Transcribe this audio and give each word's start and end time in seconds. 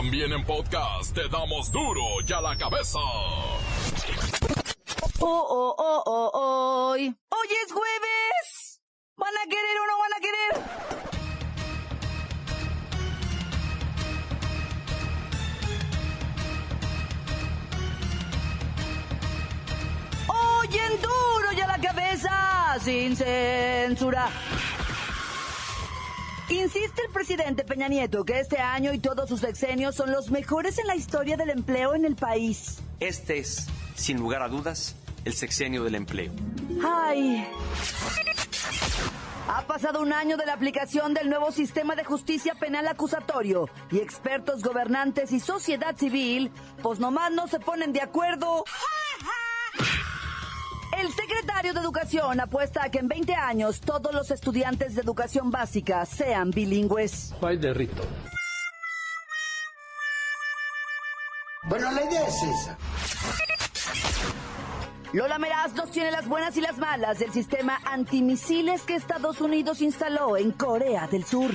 También 0.00 0.32
en 0.32 0.42
podcast 0.46 1.14
te 1.14 1.28
damos 1.28 1.70
duro 1.70 2.00
y 2.26 2.32
a 2.32 2.40
la 2.40 2.56
cabeza. 2.56 2.98
Oh, 5.18 5.26
oh, 5.28 5.74
oh, 5.76 6.02
oh, 6.06 6.30
oh. 6.32 6.92
Hoy 6.92 7.14
es 7.66 7.70
jueves. 7.70 8.80
¿Van 9.18 9.28
a 9.28 9.44
querer 9.44 9.78
o 9.78 9.86
no 9.86 9.98
van 9.98 10.14
a 10.14 10.20
querer? 10.24 10.52
Hoy 20.28 20.78
en 20.78 21.02
duro 21.02 21.52
y 21.54 21.60
a 21.60 21.66
la 21.66 21.78
cabeza, 21.78 22.78
sin 22.82 23.14
censura. 23.14 24.30
Insiste 26.50 27.02
el 27.06 27.12
presidente 27.12 27.64
Peña 27.64 27.86
Nieto 27.86 28.24
que 28.24 28.40
este 28.40 28.58
año 28.58 28.92
y 28.92 28.98
todos 28.98 29.28
sus 29.28 29.40
sexenios 29.40 29.94
son 29.94 30.10
los 30.10 30.32
mejores 30.32 30.78
en 30.78 30.88
la 30.88 30.96
historia 30.96 31.36
del 31.36 31.50
empleo 31.50 31.94
en 31.94 32.04
el 32.04 32.16
país. 32.16 32.82
Este 32.98 33.38
es, 33.38 33.68
sin 33.94 34.18
lugar 34.18 34.42
a 34.42 34.48
dudas, 34.48 34.96
el 35.24 35.32
sexenio 35.32 35.84
del 35.84 35.94
empleo. 35.94 36.32
Ay. 36.84 37.46
Ha 39.48 39.66
pasado 39.66 40.00
un 40.00 40.12
año 40.12 40.36
de 40.36 40.46
la 40.46 40.54
aplicación 40.54 41.14
del 41.14 41.30
nuevo 41.30 41.52
sistema 41.52 41.94
de 41.94 42.04
justicia 42.04 42.56
penal 42.56 42.88
acusatorio 42.88 43.68
y 43.92 43.98
expertos, 43.98 44.62
gobernantes 44.62 45.30
y 45.30 45.38
sociedad 45.38 45.96
civil, 45.96 46.50
pues 46.82 46.98
nomás 46.98 47.30
no 47.30 47.46
se 47.46 47.60
ponen 47.60 47.92
de 47.92 48.00
acuerdo. 48.00 48.64
El 51.00 51.10
secretario 51.14 51.72
de 51.72 51.80
Educación 51.80 52.40
apuesta 52.40 52.84
a 52.84 52.90
que 52.90 52.98
en 52.98 53.08
20 53.08 53.34
años 53.34 53.80
todos 53.80 54.12
los 54.12 54.30
estudiantes 54.30 54.94
de 54.94 55.00
educación 55.00 55.50
básica 55.50 56.04
sean 56.04 56.50
bilingües. 56.50 57.32
De 57.40 57.72
rito. 57.72 58.02
Bueno, 61.70 61.90
la 61.90 62.04
idea 62.04 62.26
es 62.26 62.42
esa. 62.42 62.76
Lola 65.14 65.38
Meraz 65.38 65.72
nos 65.72 65.90
tiene 65.90 66.10
las 66.10 66.28
buenas 66.28 66.54
y 66.58 66.60
las 66.60 66.76
malas 66.76 67.18
del 67.18 67.32
sistema 67.32 67.80
antimisiles 67.86 68.82
que 68.82 68.94
Estados 68.94 69.40
Unidos 69.40 69.80
instaló 69.80 70.36
en 70.36 70.52
Corea 70.52 71.06
del 71.06 71.24
Sur. 71.24 71.50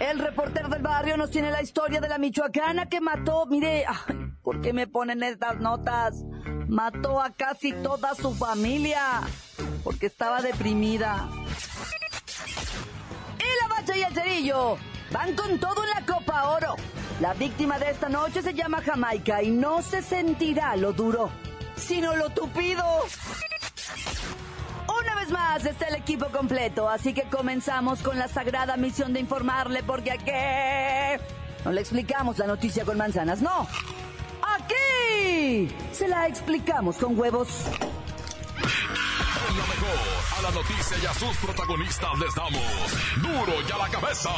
El 0.00 0.20
reportero 0.20 0.68
del 0.68 0.80
barrio 0.80 1.16
nos 1.16 1.30
tiene 1.30 1.50
la 1.50 1.60
historia 1.60 2.00
de 2.00 2.08
la 2.08 2.18
michoacana 2.18 2.88
que 2.88 3.00
mató, 3.00 3.46
mire, 3.46 3.84
ay, 3.86 4.32
¿por 4.42 4.60
qué 4.60 4.72
me 4.72 4.86
ponen 4.86 5.24
estas 5.24 5.58
notas? 5.58 6.24
Mató 6.68 7.20
a 7.20 7.30
casi 7.30 7.72
toda 7.72 8.14
su 8.14 8.32
familia 8.34 9.22
porque 9.82 10.06
estaba 10.06 10.40
deprimida. 10.40 11.28
Y 13.38 13.62
la 13.62 13.74
bacha 13.74 13.96
y 13.96 14.02
el 14.02 14.14
cerillo 14.14 14.76
van 15.10 15.34
con 15.34 15.58
todo 15.58 15.82
en 15.82 15.90
la 15.90 16.14
Copa 16.14 16.48
Oro. 16.50 16.76
La 17.20 17.34
víctima 17.34 17.78
de 17.80 17.90
esta 17.90 18.08
noche 18.08 18.42
se 18.42 18.54
llama 18.54 18.80
Jamaica 18.80 19.42
y 19.42 19.50
no 19.50 19.82
se 19.82 20.02
sentirá 20.02 20.76
lo 20.76 20.92
duro, 20.92 21.30
sino 21.74 22.14
lo 22.14 22.30
tupido. 22.30 22.84
Más 25.30 25.64
está 25.66 25.88
el 25.88 25.96
equipo 25.96 26.26
completo, 26.26 26.88
así 26.88 27.12
que 27.12 27.24
comenzamos 27.24 28.02
con 28.02 28.18
la 28.18 28.28
sagrada 28.28 28.76
misión 28.76 29.12
de 29.12 29.20
informarle 29.20 29.82
porque 29.82 30.12
aquí 30.12 31.22
no 31.64 31.72
le 31.72 31.80
explicamos 31.80 32.38
la 32.38 32.46
noticia 32.46 32.84
con 32.84 32.96
manzanas, 32.96 33.42
no. 33.42 33.66
Aquí 34.42 35.68
se 35.92 36.08
la 36.08 36.26
explicamos 36.26 36.96
con 36.96 37.18
huevos. 37.18 37.48
La 40.48 40.54
noticia 40.54 40.96
y 41.02 41.06
a 41.06 41.12
sus 41.12 41.36
protagonistas 41.38 42.18
les 42.18 42.34
damos 42.34 42.62
duro 43.16 43.60
y 43.66 43.72
a 43.72 43.76
la 43.76 43.88
cabeza. 43.88 44.30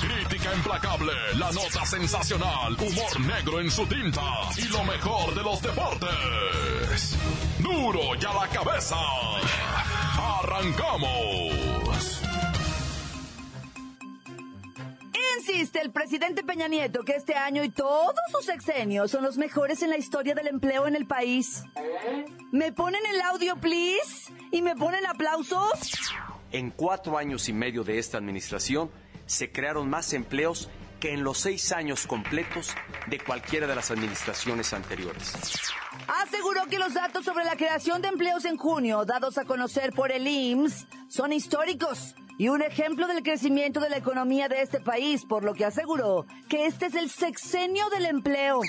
Crítica 0.00 0.54
implacable, 0.54 1.12
la 1.36 1.50
nota 1.50 1.84
sensacional, 1.84 2.74
humor 2.74 3.20
negro 3.20 3.60
en 3.60 3.70
su 3.70 3.86
tinta 3.86 4.22
y 4.56 4.68
lo 4.68 4.84
mejor 4.84 5.34
de 5.34 5.42
los 5.42 5.60
deportes. 5.62 7.16
Duro 7.58 8.14
y 8.20 8.24
a 8.24 8.32
la 8.32 8.48
cabeza. 8.48 8.96
Arrancamos. 10.42 12.20
Insiste 15.38 15.80
el 15.80 15.90
presidente 15.90 16.44
Peña 16.44 16.68
Nieto 16.68 17.02
que 17.02 17.16
este 17.16 17.34
año 17.34 17.64
y 17.64 17.70
todos 17.70 18.14
sus 18.30 18.44
sexenios 18.44 19.10
son 19.10 19.24
los 19.24 19.36
mejores 19.38 19.82
en 19.82 19.90
la 19.90 19.96
historia 19.96 20.34
del 20.34 20.46
empleo 20.46 20.86
en 20.86 20.94
el 20.94 21.06
país. 21.06 21.64
¿Me 22.52 22.72
ponen 22.72 23.00
el 23.06 23.20
audio, 23.22 23.56
please? 23.56 24.32
¿Y 24.52 24.62
me 24.62 24.74
ponen 24.74 25.06
aplausos? 25.06 26.12
En 26.52 26.70
cuatro 26.70 27.16
años 27.16 27.48
y 27.48 27.52
medio 27.52 27.84
de 27.84 27.98
esta 27.98 28.18
administración 28.18 28.90
se 29.26 29.52
crearon 29.52 29.88
más 29.88 30.12
empleos 30.12 30.68
que 30.98 31.12
en 31.12 31.22
los 31.22 31.38
seis 31.38 31.72
años 31.72 32.06
completos 32.06 32.74
de 33.06 33.18
cualquiera 33.20 33.66
de 33.66 33.74
las 33.74 33.90
administraciones 33.90 34.72
anteriores. 34.72 35.32
Aseguró 36.08 36.66
que 36.66 36.78
los 36.78 36.92
datos 36.92 37.24
sobre 37.24 37.44
la 37.44 37.56
creación 37.56 38.02
de 38.02 38.08
empleos 38.08 38.44
en 38.44 38.56
junio, 38.56 39.04
dados 39.04 39.38
a 39.38 39.44
conocer 39.44 39.92
por 39.92 40.12
el 40.12 40.26
IMSS, 40.26 40.86
son 41.08 41.32
históricos 41.32 42.14
y 42.36 42.48
un 42.48 42.62
ejemplo 42.62 43.06
del 43.06 43.22
crecimiento 43.22 43.80
de 43.80 43.90
la 43.90 43.98
economía 43.98 44.48
de 44.48 44.62
este 44.62 44.80
país, 44.80 45.24
por 45.24 45.44
lo 45.44 45.54
que 45.54 45.64
aseguró 45.64 46.26
que 46.48 46.66
este 46.66 46.86
es 46.86 46.94
el 46.94 47.10
sexenio 47.10 47.88
del 47.90 48.06
empleo. 48.06 48.60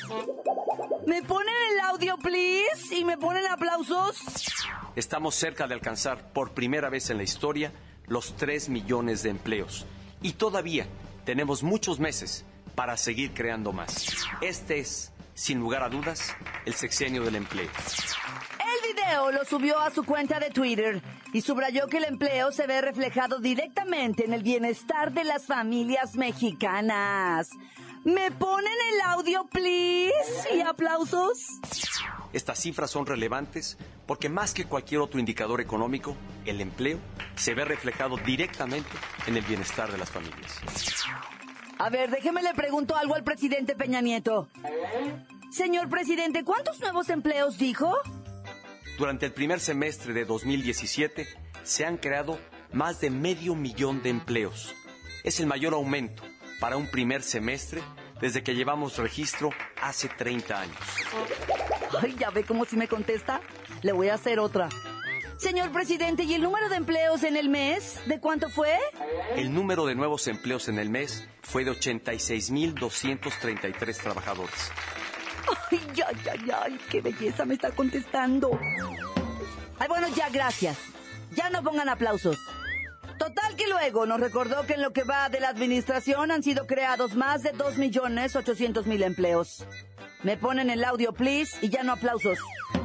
¿Me 1.05 1.23
ponen 1.23 1.53
el 1.73 1.79
audio, 1.79 2.17
please? 2.17 2.95
¿Y 2.95 3.03
me 3.03 3.17
ponen 3.17 3.45
aplausos? 3.47 4.21
Estamos 4.95 5.35
cerca 5.35 5.67
de 5.67 5.73
alcanzar 5.73 6.31
por 6.31 6.51
primera 6.51 6.89
vez 6.89 7.09
en 7.09 7.17
la 7.17 7.23
historia 7.23 7.71
los 8.07 8.35
3 8.35 8.69
millones 8.69 9.23
de 9.23 9.31
empleos. 9.31 9.85
Y 10.21 10.33
todavía 10.33 10.85
tenemos 11.25 11.63
muchos 11.63 11.99
meses 11.99 12.45
para 12.75 12.97
seguir 12.97 13.33
creando 13.33 13.73
más. 13.73 14.15
Este 14.41 14.79
es, 14.79 15.11
sin 15.33 15.59
lugar 15.59 15.83
a 15.83 15.89
dudas, 15.89 16.35
el 16.65 16.73
sexenio 16.73 17.23
del 17.23 17.35
empleo. 17.35 17.69
El 18.59 18.95
video 18.95 19.31
lo 19.31 19.43
subió 19.45 19.79
a 19.79 19.91
su 19.91 20.03
cuenta 20.03 20.39
de 20.39 20.51
Twitter 20.51 21.01
y 21.33 21.41
subrayó 21.41 21.87
que 21.87 21.97
el 21.97 22.05
empleo 22.05 22.51
se 22.51 22.67
ve 22.67 22.81
reflejado 22.81 23.39
directamente 23.39 24.25
en 24.25 24.33
el 24.33 24.43
bienestar 24.43 25.11
de 25.11 25.23
las 25.23 25.45
familias 25.45 26.15
mexicanas. 26.15 27.49
¿Me 28.03 28.31
ponen 28.31 28.73
el 28.93 29.01
audio, 29.01 29.45
please? 29.45 30.55
¿Y 30.55 30.61
aplausos? 30.61 31.37
Estas 32.33 32.59
cifras 32.59 32.89
son 32.89 33.05
relevantes 33.05 33.77
porque 34.07 34.27
más 34.27 34.55
que 34.55 34.65
cualquier 34.65 35.01
otro 35.01 35.19
indicador 35.19 35.61
económico, 35.61 36.15
el 36.45 36.61
empleo 36.61 36.97
se 37.35 37.53
ve 37.53 37.63
reflejado 37.63 38.17
directamente 38.17 38.89
en 39.27 39.37
el 39.37 39.43
bienestar 39.43 39.91
de 39.91 39.99
las 39.99 40.09
familias. 40.09 40.59
A 41.77 41.89
ver, 41.89 42.09
déjeme 42.09 42.41
le 42.41 42.55
pregunto 42.55 42.95
algo 42.95 43.13
al 43.13 43.23
presidente 43.23 43.75
Peña 43.75 44.01
Nieto. 44.01 44.49
Señor 45.51 45.87
presidente, 45.87 46.43
¿cuántos 46.43 46.79
nuevos 46.79 47.09
empleos 47.09 47.59
dijo? 47.59 47.95
Durante 48.97 49.27
el 49.27 49.33
primer 49.33 49.59
semestre 49.59 50.13
de 50.13 50.25
2017 50.25 51.27
se 51.63 51.85
han 51.85 51.97
creado 51.97 52.39
más 52.73 52.99
de 52.99 53.11
medio 53.11 53.53
millón 53.53 54.01
de 54.01 54.09
empleos. 54.09 54.73
Es 55.23 55.39
el 55.39 55.45
mayor 55.45 55.73
aumento 55.75 56.23
para 56.61 56.77
un 56.77 56.87
primer 56.87 57.21
semestre 57.23 57.81
desde 58.21 58.41
que 58.43 58.55
llevamos 58.55 58.97
registro 58.97 59.49
hace 59.81 60.07
30 60.07 60.61
años. 60.61 60.77
Ay, 61.99 62.15
ya 62.17 62.29
ve 62.29 62.45
cómo 62.45 62.63
si 62.65 62.77
me 62.77 62.87
contesta. 62.87 63.41
Le 63.81 63.91
voy 63.91 64.07
a 64.09 64.13
hacer 64.13 64.39
otra. 64.39 64.69
Señor 65.37 65.71
presidente, 65.71 66.21
¿y 66.23 66.35
el 66.35 66.43
número 66.43 66.69
de 66.69 66.75
empleos 66.75 67.23
en 67.23 67.35
el 67.35 67.49
mes? 67.49 67.99
¿De 68.05 68.19
cuánto 68.19 68.47
fue? 68.47 68.77
El 69.35 69.51
número 69.51 69.87
de 69.87 69.95
nuevos 69.95 70.27
empleos 70.27 70.69
en 70.69 70.77
el 70.77 70.91
mes 70.91 71.27
fue 71.41 71.65
de 71.65 71.71
86.233 71.71 73.97
trabajadores. 73.97 74.71
Ay, 75.71 75.81
ay, 76.07 76.15
ay, 76.31 76.51
ay, 76.63 76.79
qué 76.91 77.01
belleza 77.01 77.43
me 77.43 77.55
está 77.55 77.71
contestando. 77.71 78.51
Ay, 79.79 79.87
bueno, 79.87 80.09
ya, 80.15 80.29
gracias. 80.29 80.77
Ya 81.31 81.49
no 81.49 81.63
pongan 81.63 81.89
aplausos. 81.89 82.37
Total 83.21 83.55
que 83.55 83.67
luego 83.67 84.07
nos 84.07 84.19
recordó 84.19 84.65
que 84.65 84.73
en 84.73 84.81
lo 84.81 84.93
que 84.93 85.03
va 85.03 85.29
de 85.29 85.39
la 85.39 85.49
administración 85.49 86.31
han 86.31 86.41
sido 86.41 86.65
creados 86.65 87.13
más 87.13 87.43
de 87.43 87.53
2.800.000 87.53 89.03
empleos. 89.03 89.63
Me 90.23 90.37
ponen 90.37 90.71
el 90.71 90.83
audio, 90.83 91.13
please, 91.13 91.55
y 91.61 91.69
ya 91.69 91.83
no 91.83 91.93
aplausos. 91.93 92.39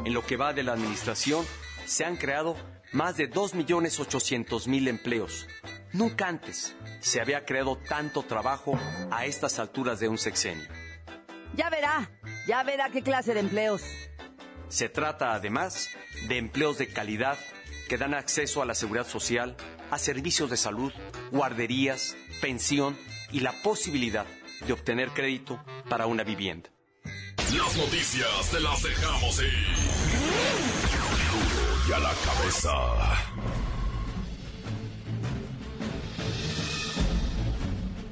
En 0.05 0.13
lo 0.13 0.27
que 0.27 0.37
va 0.37 0.53
de 0.53 0.63
la 0.63 0.75
administración, 0.75 1.43
se 1.87 2.05
han 2.05 2.17
creado 2.17 2.55
más 2.93 3.17
de 3.17 3.31
2.800.000 3.31 4.89
empleos. 4.89 5.47
Nunca 5.95 6.29
antes 6.29 6.77
se 7.01 7.23
había 7.23 7.47
creado 7.47 7.79
tanto 7.79 8.23
trabajo 8.23 8.79
a 9.11 9.25
estas 9.25 9.59
alturas 9.59 10.01
de 10.01 10.09
un 10.11 10.19
sexenio. 10.19 10.69
Ya 11.55 11.71
verá, 11.71 12.11
ya 12.47 12.63
verá 12.63 12.91
qué 12.91 13.03
clase 13.03 13.33
de 13.33 13.41
empleos. 13.41 13.83
Se 14.69 14.91
trata 14.91 15.33
además 15.33 15.89
de 16.29 16.37
empleos 16.37 16.77
de 16.77 16.89
calidad 16.89 17.39
que 17.89 17.99
dan 17.99 18.15
acceso 18.15 18.63
a 18.63 18.67
la 18.67 18.75
seguridad 18.75 19.07
social, 19.07 19.57
a 19.91 19.99
servicios 19.99 20.51
de 20.51 20.57
salud, 20.57 20.93
guarderías, 21.31 22.17
pensión 22.41 22.97
y 23.33 23.41
la 23.41 23.53
posibilidad 23.63 24.27
de 24.67 24.73
obtener 24.73 25.11
crédito 25.11 25.63
para 25.89 26.07
una 26.07 26.25
vivienda. 26.25 26.71
Las 27.57 27.77
noticias 27.77 28.51
te 28.51 28.61
las 28.61 28.83
dejamos 28.83 29.41
ir. 29.41 29.77
Duro 31.31 31.89
y 31.89 31.93
a 31.93 31.99
la 32.01 32.13
cabeza. 32.25 32.73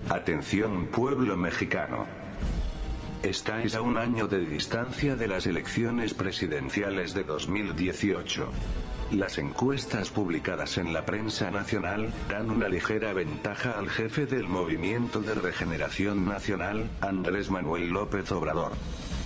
Atención 0.09 0.87
pueblo 0.87 1.37
mexicano. 1.37 2.07
Estáis 3.23 3.75
a 3.75 3.81
un 3.81 3.97
año 3.97 4.29
de 4.29 4.41
distancia 4.41 5.17
de 5.17 5.27
las 5.27 5.47
elecciones 5.47 6.13
presidenciales 6.13 7.15
de 7.15 7.25
2018. 7.25 8.53
Las 9.15 9.39
encuestas 9.39 10.11
publicadas 10.11 10.77
en 10.77 10.93
la 10.93 11.07
prensa 11.07 11.49
nacional 11.53 12.13
dan 12.29 12.51
una 12.51 12.69
ligera 12.69 13.13
ventaja 13.13 13.79
al 13.79 13.89
jefe 13.89 14.27
del 14.27 14.49
Movimiento 14.49 15.21
de 15.21 15.35
Regeneración 15.35 16.27
Nacional, 16.27 16.91
Andrés 17.01 17.49
Manuel 17.49 17.91
López 17.91 18.33
Obrador. 18.33 18.73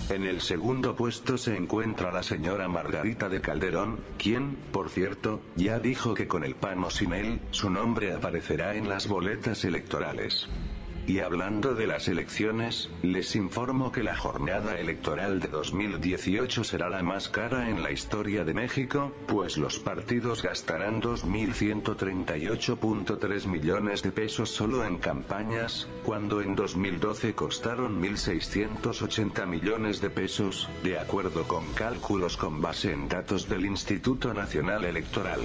En 0.09 0.25
el 0.25 0.41
segundo 0.41 0.95
puesto 0.95 1.39
se 1.39 1.57
encuentra 1.57 2.11
la 2.11 2.21
señora 2.21 2.67
Margarita 2.67 3.29
de 3.29 3.41
Calderón, 3.41 3.99
quien, 4.19 4.57
por 4.71 4.91
cierto, 4.91 5.41
ya 5.55 5.79
dijo 5.79 6.13
que 6.13 6.27
con 6.27 6.43
el 6.43 6.53
pan 6.53 6.83
o 6.83 6.91
sin 6.91 7.13
él, 7.13 7.39
su 7.49 7.71
nombre 7.71 8.13
aparecerá 8.13 8.75
en 8.75 8.89
las 8.89 9.07
boletas 9.07 9.65
electorales. 9.65 10.47
Y 11.09 11.19
hablando 11.21 11.73
de 11.73 11.87
las 11.87 12.07
elecciones, 12.07 12.91
les 13.01 13.35
informo 13.35 13.91
que 13.91 14.03
la 14.03 14.15
jornada 14.15 14.79
electoral 14.79 15.39
de 15.39 15.47
2018 15.47 16.63
será 16.63 16.87
la 16.87 17.01
más 17.01 17.29
cara 17.29 17.71
en 17.71 17.81
la 17.81 17.89
historia 17.89 18.45
de 18.45 18.53
México, 18.53 19.11
pues 19.25 19.57
los 19.57 19.79
partidos 19.79 20.43
gastarán 20.43 21.01
2.138.3 21.01 23.47
millones 23.47 24.03
de 24.03 24.11
pesos 24.11 24.51
solo 24.51 24.85
en 24.85 24.99
campañas, 24.99 25.87
cuando 26.03 26.43
en 26.43 26.55
2012 26.55 27.33
costaron 27.33 27.99
1.680 28.03 29.47
millones 29.47 30.01
de 30.01 30.11
pesos, 30.11 30.69
de 30.83 30.99
acuerdo 30.99 31.47
con 31.47 31.65
cálculos 31.73 32.37
con 32.37 32.61
base 32.61 32.93
en 32.93 33.09
datos 33.09 33.49
del 33.49 33.65
Instituto 33.65 34.31
Nacional 34.35 34.85
Electoral. 34.85 35.41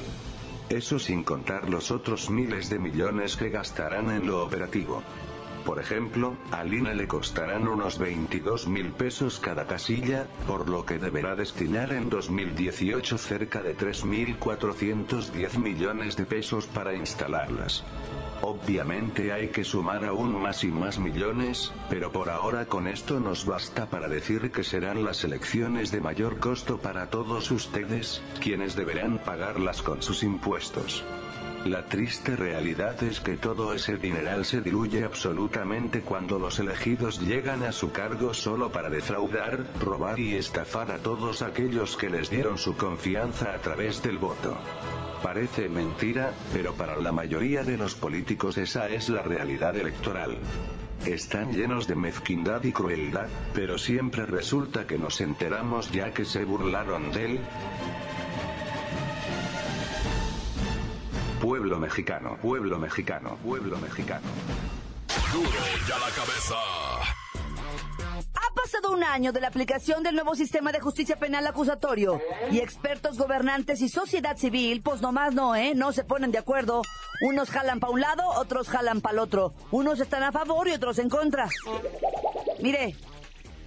Eso 0.68 0.98
sin 0.98 1.24
contar 1.24 1.70
los 1.70 1.90
otros 1.90 2.28
miles 2.28 2.68
de 2.68 2.78
millones 2.78 3.36
que 3.36 3.48
gastarán 3.48 4.10
en 4.10 4.26
lo 4.26 4.44
operativo. 4.44 5.02
Por 5.64 5.80
ejemplo, 5.80 6.36
al 6.50 6.74
INE 6.74 6.94
le 6.94 7.08
costarán 7.08 7.66
unos 7.66 7.98
22 7.98 8.68
mil 8.68 8.92
pesos 8.92 9.40
cada 9.40 9.66
casilla, 9.66 10.26
por 10.46 10.68
lo 10.68 10.84
que 10.84 10.98
deberá 10.98 11.34
destinar 11.34 11.92
en 11.92 12.10
2018 12.10 13.16
cerca 13.16 13.62
de 13.62 13.74
3.410 13.74 15.58
millones 15.58 16.16
de 16.16 16.26
pesos 16.26 16.66
para 16.66 16.94
instalarlas. 16.94 17.82
Obviamente 18.42 19.32
hay 19.32 19.48
que 19.48 19.64
sumar 19.64 20.04
aún 20.04 20.38
más 20.38 20.64
y 20.64 20.68
más 20.68 20.98
millones, 20.98 21.72
pero 21.88 22.12
por 22.12 22.28
ahora 22.28 22.66
con 22.66 22.86
esto 22.86 23.18
nos 23.18 23.46
basta 23.46 23.86
para 23.86 24.08
decir 24.08 24.50
que 24.52 24.64
serán 24.64 25.02
las 25.02 25.24
elecciones 25.24 25.90
de 25.90 26.02
mayor 26.02 26.40
costo 26.40 26.76
para 26.76 27.08
todos 27.08 27.50
ustedes, 27.50 28.22
quienes 28.42 28.76
deberán 28.76 29.16
pagarlas 29.16 29.80
con 29.80 30.02
sus 30.02 30.22
impuestos. 30.22 31.02
La 31.64 31.86
triste 31.86 32.36
realidad 32.36 33.02
es 33.02 33.20
que 33.20 33.38
todo 33.38 33.72
ese 33.72 33.96
dineral 33.96 34.44
se 34.44 34.60
diluye 34.60 35.02
absolutamente 35.02 36.02
cuando 36.02 36.38
los 36.38 36.58
elegidos 36.58 37.20
llegan 37.20 37.62
a 37.62 37.72
su 37.72 37.90
cargo 37.90 38.34
solo 38.34 38.70
para 38.70 38.90
defraudar, 38.90 39.64
robar 39.80 40.20
y 40.20 40.34
estafar 40.34 40.90
a 40.90 40.98
todos 40.98 41.40
aquellos 41.40 41.96
que 41.96 42.10
les 42.10 42.28
dieron 42.28 42.58
su 42.58 42.76
confianza 42.76 43.54
a 43.54 43.58
través 43.58 44.02
del 44.02 44.18
voto. 44.18 44.58
Parece 45.22 45.70
mentira, 45.70 46.34
pero 46.52 46.74
para 46.74 46.96
la 46.96 47.12
mayoría 47.12 47.64
de 47.64 47.78
los 47.78 47.94
políticos 47.94 48.58
esa 48.58 48.90
es 48.90 49.08
la 49.08 49.22
realidad 49.22 49.74
electoral. 49.74 50.36
Están 51.06 51.52
llenos 51.52 51.86
de 51.86 51.94
mezquindad 51.94 52.62
y 52.64 52.72
crueldad, 52.72 53.28
pero 53.54 53.78
siempre 53.78 54.26
resulta 54.26 54.86
que 54.86 54.98
nos 54.98 55.22
enteramos 55.22 55.90
ya 55.92 56.12
que 56.12 56.26
se 56.26 56.44
burlaron 56.44 57.10
de 57.10 57.24
él, 57.24 57.40
Pueblo 61.64 61.80
mexicano, 61.80 62.36
pueblo 62.42 62.78
mexicano, 62.78 63.38
pueblo 63.42 63.78
mexicano. 63.78 64.26
Duro 65.32 65.48
ya 65.88 65.98
la 65.98 66.10
cabeza. 66.10 66.56
Ha 68.34 68.54
pasado 68.54 68.92
un 68.92 69.02
año 69.02 69.32
de 69.32 69.40
la 69.40 69.48
aplicación 69.48 70.02
del 70.02 70.14
nuevo 70.14 70.34
sistema 70.34 70.72
de 70.72 70.80
justicia 70.80 71.16
penal 71.16 71.46
acusatorio 71.46 72.20
y 72.50 72.58
expertos, 72.58 73.16
gobernantes 73.16 73.80
y 73.80 73.88
sociedad 73.88 74.36
civil, 74.36 74.82
pues 74.82 75.00
nomás 75.00 75.32
no, 75.32 75.56
¿eh? 75.56 75.72
No 75.74 75.92
se 75.92 76.04
ponen 76.04 76.32
de 76.32 76.36
acuerdo. 76.36 76.82
Unos 77.22 77.48
jalan 77.48 77.80
para 77.80 77.94
un 77.94 78.02
lado, 78.02 78.28
otros 78.36 78.68
jalan 78.68 79.00
para 79.00 79.14
el 79.14 79.18
otro. 79.20 79.54
Unos 79.70 80.00
están 80.00 80.22
a 80.22 80.32
favor 80.32 80.68
y 80.68 80.72
otros 80.72 80.98
en 80.98 81.08
contra. 81.08 81.48
Mire, 82.60 82.94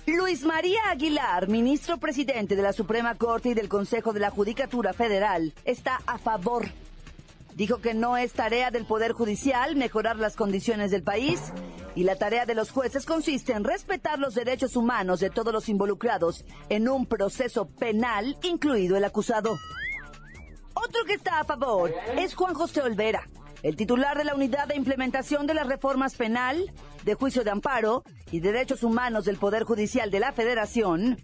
Luis 0.06 0.44
María 0.44 0.92
Aguilar, 0.92 1.48
ministro 1.48 1.98
presidente 1.98 2.56
de 2.56 2.62
la 2.62 2.74
Suprema 2.74 3.16
Corte 3.16 3.50
y 3.50 3.54
del 3.56 3.70
Consejo 3.70 4.14
de 4.14 4.20
la 4.20 4.30
Judicatura 4.30 4.94
Federal, 4.94 5.52
está 5.66 6.00
a 6.06 6.20
favor 6.20 6.70
Dijo 7.58 7.82
que 7.82 7.96
no 7.96 8.18
es 8.18 8.34
tarea 8.34 8.70
del 8.70 8.86
Poder 8.86 9.14
Judicial 9.14 9.76
mejorar 9.76 10.18
las 10.18 10.36
condiciones 10.36 10.92
del 10.92 11.02
país 11.02 11.42
y 11.96 12.04
la 12.04 12.16
tarea 12.16 12.46
de 12.46 12.54
los 12.54 12.70
jueces 12.70 13.04
consiste 13.04 13.54
en 13.54 13.64
respetar 13.64 14.20
los 14.20 14.36
derechos 14.36 14.76
humanos 14.76 15.22
de 15.22 15.32
todos 15.32 15.52
los 15.52 15.68
involucrados 15.68 16.46
en 16.70 16.88
un 16.88 17.08
proceso 17.08 17.68
penal, 17.68 18.38
incluido 18.44 18.96
el 18.96 19.04
acusado. 19.04 19.58
Otro 20.76 21.04
que 21.08 21.16
está 21.16 21.40
a 21.40 21.46
favor 21.46 21.92
es 22.16 22.36
Juan 22.36 22.54
José 22.54 22.84
Olvera, 22.84 23.28
el 23.64 23.76
titular 23.76 24.16
de 24.20 24.26
la 24.26 24.36
Unidad 24.36 24.68
de 24.68 24.76
Implementación 24.76 25.48
de 25.48 25.56
las 25.56 25.66
Reformas 25.66 26.14
Penal, 26.14 26.72
de 27.06 27.16
Juicio 27.16 27.44
de 27.44 27.50
Amparo 27.50 28.04
y 28.32 28.40
Derechos 28.40 28.84
Humanos 28.84 29.26
del 29.26 29.38
Poder 29.38 29.64
Judicial 29.64 30.12
de 30.12 30.20
la 30.20 30.32
Federación, 30.32 31.18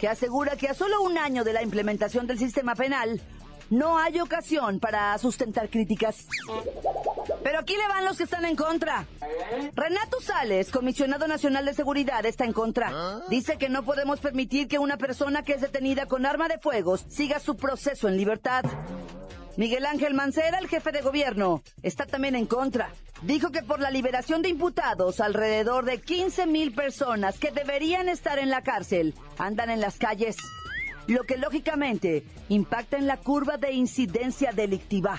que 0.00 0.08
asegura 0.08 0.56
que 0.56 0.66
a 0.66 0.74
solo 0.74 1.02
un 1.02 1.18
año 1.18 1.44
de 1.44 1.52
la 1.52 1.62
implementación 1.62 2.26
del 2.26 2.40
sistema 2.40 2.74
penal, 2.74 3.22
no 3.72 3.96
hay 3.96 4.20
ocasión 4.20 4.78
para 4.80 5.16
sustentar 5.16 5.70
críticas. 5.70 6.26
Pero 7.42 7.58
aquí 7.58 7.74
le 7.74 7.88
van 7.88 8.04
los 8.04 8.18
que 8.18 8.24
están 8.24 8.44
en 8.44 8.54
contra. 8.54 9.06
Renato 9.74 10.20
Sales, 10.20 10.70
comisionado 10.70 11.26
nacional 11.26 11.64
de 11.64 11.72
seguridad, 11.72 12.26
está 12.26 12.44
en 12.44 12.52
contra. 12.52 13.22
Dice 13.30 13.56
que 13.56 13.70
no 13.70 13.82
podemos 13.82 14.20
permitir 14.20 14.68
que 14.68 14.78
una 14.78 14.98
persona 14.98 15.42
que 15.42 15.54
es 15.54 15.62
detenida 15.62 16.04
con 16.04 16.26
arma 16.26 16.48
de 16.48 16.58
fuego 16.58 16.98
siga 16.98 17.40
su 17.40 17.56
proceso 17.56 18.08
en 18.08 18.18
libertad. 18.18 18.62
Miguel 19.56 19.86
Ángel 19.86 20.12
Mancera, 20.12 20.58
el 20.58 20.68
jefe 20.68 20.92
de 20.92 21.00
gobierno, 21.00 21.62
está 21.82 22.04
también 22.04 22.36
en 22.36 22.44
contra. 22.44 22.90
Dijo 23.22 23.50
que 23.52 23.62
por 23.62 23.80
la 23.80 23.90
liberación 23.90 24.42
de 24.42 24.50
imputados, 24.50 25.18
alrededor 25.18 25.86
de 25.86 25.98
15 25.98 26.46
mil 26.46 26.74
personas 26.74 27.38
que 27.38 27.52
deberían 27.52 28.10
estar 28.10 28.38
en 28.38 28.50
la 28.50 28.62
cárcel 28.62 29.14
andan 29.38 29.70
en 29.70 29.80
las 29.80 29.96
calles 29.96 30.36
lo 31.06 31.24
que 31.24 31.36
lógicamente 31.36 32.24
impacta 32.48 32.96
en 32.96 33.06
la 33.06 33.16
curva 33.16 33.56
de 33.56 33.72
incidencia 33.72 34.52
delictiva. 34.52 35.18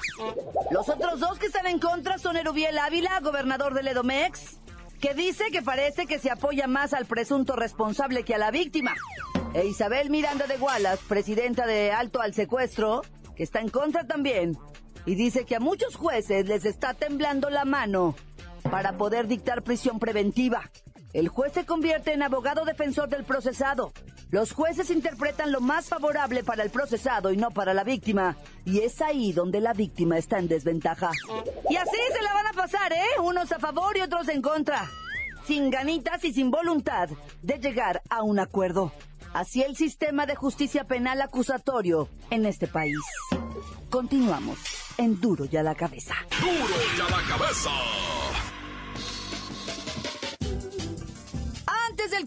Los 0.72 0.90
otros 0.90 1.20
dos 1.20 1.40
que 1.40 1.48
están 1.48 1.68
en 1.68 1.80
contra 1.80 2.18
son 2.18 2.38
Erubiel 2.38 2.78
Ávila, 2.78 3.20
gobernador 3.20 3.74
del 3.74 3.88
Edomex, 3.88 4.58
que 5.00 5.14
dice 5.14 5.46
que 5.52 5.62
parece 5.62 6.06
que 6.06 6.20
se 6.20 6.32
apoya 6.32 6.68
más 6.68 6.94
al 6.94 7.06
presunto 7.06 7.56
responsable 7.56 8.24
que 8.24 8.36
a 8.36 8.38
la 8.38 8.52
víctima. 8.52 8.94
E 9.54 9.66
Isabel 9.66 10.10
Miranda 10.10 10.48
de 10.48 10.58
Gualas, 10.58 11.00
presidenta 11.08 11.68
de 11.68 11.92
Alto 11.92 12.22
al 12.22 12.34
Secuestro, 12.34 13.02
que 13.36 13.44
está 13.44 13.60
en 13.60 13.70
contra 13.70 14.06
también, 14.06 14.58
y 15.06 15.16
dice 15.16 15.46
que 15.46 15.56
a 15.56 15.60
muchos 15.60 15.96
jueces 15.96 16.48
les 16.48 16.66
está 16.66 16.94
temblando 16.94 17.50
la 17.50 17.66
mano 17.66 18.16
para 18.72 18.98
poder 18.98 19.28
dictar 19.28 19.62
prisión 19.64 20.00
preventiva. 20.00 20.72
El 21.14 21.30
juez 21.30 21.54
se 21.54 21.66
convierte 21.66 22.14
en 22.14 22.24
abogado 22.24 22.66
defensor 22.66 23.08
del 23.10 23.24
procesado 23.24 23.94
los 24.34 24.52
jueces 24.52 24.90
interpretan 24.90 25.52
lo 25.52 25.62
más 25.62 25.90
favorable 25.90 26.44
para 26.44 26.64
el 26.64 26.72
procesado 26.72 27.32
y 27.32 27.38
no 27.38 27.52
para 27.52 27.76
la 27.76 27.84
víctima. 27.84 28.36
Y 28.66 28.80
es 28.80 29.00
ahí 29.00 29.32
donde 29.32 29.62
la 29.62 29.74
víctima 29.74 30.18
está 30.18 30.40
en 30.40 30.48
desventaja. 30.48 31.12
Y 31.70 31.76
así 31.76 31.98
se 32.12 32.24
la 32.24 32.34
van 32.34 32.48
a 32.48 32.54
pasar, 32.54 32.92
¿eh? 32.94 33.20
Unos 33.22 33.52
a 33.52 33.60
favor 33.60 33.96
y 33.96 34.02
otros 34.02 34.28
en 34.30 34.42
contra. 34.42 34.90
Sin 35.46 35.70
ganitas 35.70 36.24
y 36.24 36.34
sin 36.34 36.50
voluntad 36.50 37.10
de 37.44 37.60
llegar 37.60 38.02
a 38.10 38.24
un 38.24 38.40
acuerdo. 38.40 38.92
Así 39.36 39.62
el 39.62 39.76
sistema 39.76 40.26
de 40.26 40.34
justicia 40.34 40.86
penal 40.86 41.22
acusatorio 41.22 42.10
en 42.32 42.48
este 42.48 42.66
país. 42.66 42.98
Continuamos 43.92 44.58
en 44.98 45.22
Duro 45.22 45.46
y 45.46 45.56
a 45.58 45.62
la 45.62 45.76
cabeza. 45.76 46.16
Duro 46.42 46.74
y 46.98 47.02
a 47.02 47.04
la 47.08 47.38
cabeza. 47.38 47.70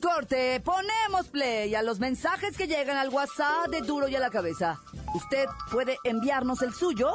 Corte, 0.00 0.60
ponemos 0.60 1.28
play 1.28 1.74
a 1.74 1.82
los 1.82 1.98
mensajes 1.98 2.56
que 2.56 2.66
llegan 2.66 2.96
al 2.96 3.10
WhatsApp 3.10 3.68
de 3.70 3.82
Duro 3.82 4.08
y 4.08 4.16
a 4.16 4.20
la 4.20 4.30
Cabeza. 4.30 4.80
Usted 5.14 5.44
puede 5.70 5.98
enviarnos 6.04 6.62
el 6.62 6.72
suyo 6.74 7.12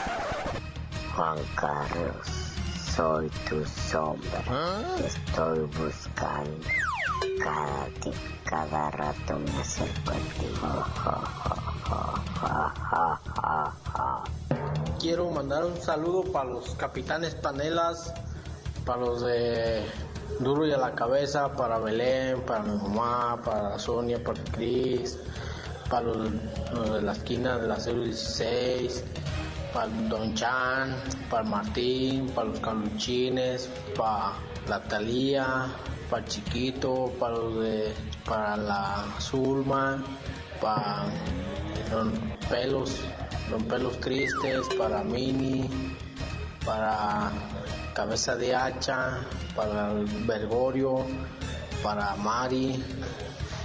Juan 1.16 1.38
Carlos, 1.56 2.28
soy 2.96 3.30
tu 3.50 3.64
sombra. 3.66 4.44
Te 4.98 5.08
estoy 5.08 5.60
buscando. 5.60 6.68
Cada, 7.44 7.88
cada 8.46 8.92
rato 8.92 9.40
me 9.40 9.62
acerco 9.62 10.12
a 10.12 10.16
ti. 10.16 10.46
Quiero 15.00 15.30
mandar 15.32 15.66
un 15.66 15.82
saludo 15.82 16.24
para 16.32 16.50
los 16.50 16.76
capitanes 16.76 17.36
panelas, 17.36 18.14
para 18.86 19.02
los 19.02 19.22
de 19.22 19.84
Duro 20.40 20.66
y 20.66 20.72
a 20.72 20.78
la 20.78 20.94
cabeza, 20.94 21.52
para 21.54 21.80
Belén, 21.80 22.42
para 22.42 22.64
mi 22.64 22.76
mamá, 22.78 23.42
para 23.44 23.78
Sonia, 23.80 24.24
para 24.24 24.44
Cris, 24.44 25.18
para 25.90 26.08
los, 26.08 26.32
de 26.94 27.02
la 27.02 27.12
esquina 27.12 27.58
de 27.58 27.68
la 27.68 27.76
016, 27.76 29.04
para 29.74 29.88
Don 30.08 30.34
Chan, 30.36 30.96
para 31.30 31.44
Martín, 31.44 32.28
para 32.30 32.48
los 32.48 32.60
Caluchines, 32.60 33.70
para 33.98 34.34
la 34.68 34.82
Talía, 34.84 35.68
para 36.10 36.26
Chiquito, 36.26 37.12
para 37.20 37.36
los 37.36 37.64
de, 37.64 37.94
para 38.26 38.58
la 38.58 39.06
Zulma, 39.20 40.04
para 40.62 41.06
los 41.92 42.08
pelos, 42.50 43.02
los 43.52 43.64
pelos 43.64 44.00
tristes, 44.00 44.68
para 44.78 45.04
Mini, 45.04 45.70
para 46.66 47.32
Cabeza 47.94 48.36
de 48.36 48.56
Hacha, 48.56 49.20
para 49.56 49.92
el 49.92 50.06
Bergorio, 50.26 51.06
para 51.84 52.16
Mari, 52.16 52.82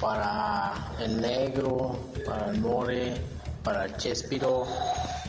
para 0.01 0.93
el 1.01 1.21
Negro, 1.21 2.11
para 2.27 2.51
el 2.51 2.61
More, 2.61 3.15
para 3.63 3.85
el 3.85 3.97
Chespiro, 3.97 4.67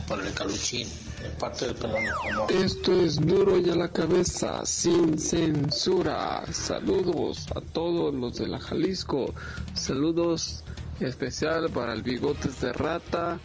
para 0.08 0.26
el 0.26 0.34
Caluchín, 0.34 0.88
en 1.24 1.32
parte 1.38 1.66
del 1.66 1.76
pelón. 1.76 2.04
Esto 2.48 2.92
es 3.00 3.16
duro 3.16 3.58
y 3.58 3.70
a 3.70 3.76
la 3.76 3.88
cabeza, 3.88 4.66
sin 4.66 5.18
censura. 5.18 6.42
Saludos 6.52 7.46
a 7.54 7.60
todos 7.60 8.12
los 8.12 8.36
de 8.38 8.48
la 8.48 8.58
Jalisco. 8.58 9.32
Saludos 9.74 10.64
especial 11.00 11.70
para 11.70 11.92
el 11.92 12.02
bigotes 12.02 12.60
de 12.60 12.72
rata, 12.72 13.38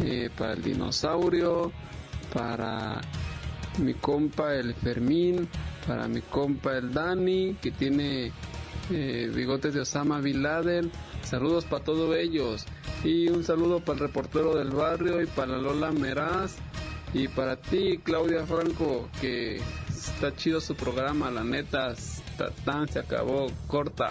eh, 0.00 0.30
para 0.36 0.54
el 0.54 0.62
dinosaurio, 0.62 1.72
para 2.32 3.00
mi 3.78 3.94
compa 3.94 4.54
el 4.54 4.74
Fermín, 4.74 5.48
para 5.86 6.08
mi 6.08 6.20
compa 6.20 6.76
el 6.76 6.92
Dani, 6.92 7.54
que 7.60 7.70
tiene 7.70 8.32
eh, 8.90 9.30
bigotes 9.34 9.74
de 9.74 9.80
Osama 9.80 10.20
Bin 10.20 10.42
Laden. 10.42 10.90
Saludos 11.22 11.64
para 11.64 11.84
todos 11.84 12.16
ellos. 12.16 12.66
Y 13.02 13.28
un 13.28 13.44
saludo 13.44 13.80
para 13.80 13.94
el 13.94 14.06
reportero 14.06 14.54
del 14.56 14.70
barrio 14.70 15.22
y 15.22 15.26
para 15.26 15.58
Lola 15.58 15.92
Meraz. 15.92 16.56
Y 17.12 17.28
para 17.28 17.56
ti, 17.56 18.00
Claudia 18.02 18.44
Franco, 18.44 19.08
que 19.20 19.60
está 19.88 20.34
chido 20.34 20.60
su 20.60 20.74
programa, 20.74 21.30
la 21.30 21.44
neta, 21.44 21.94
tan 22.64 22.88
se 22.88 22.98
acabó, 22.98 23.46
corta. 23.68 24.10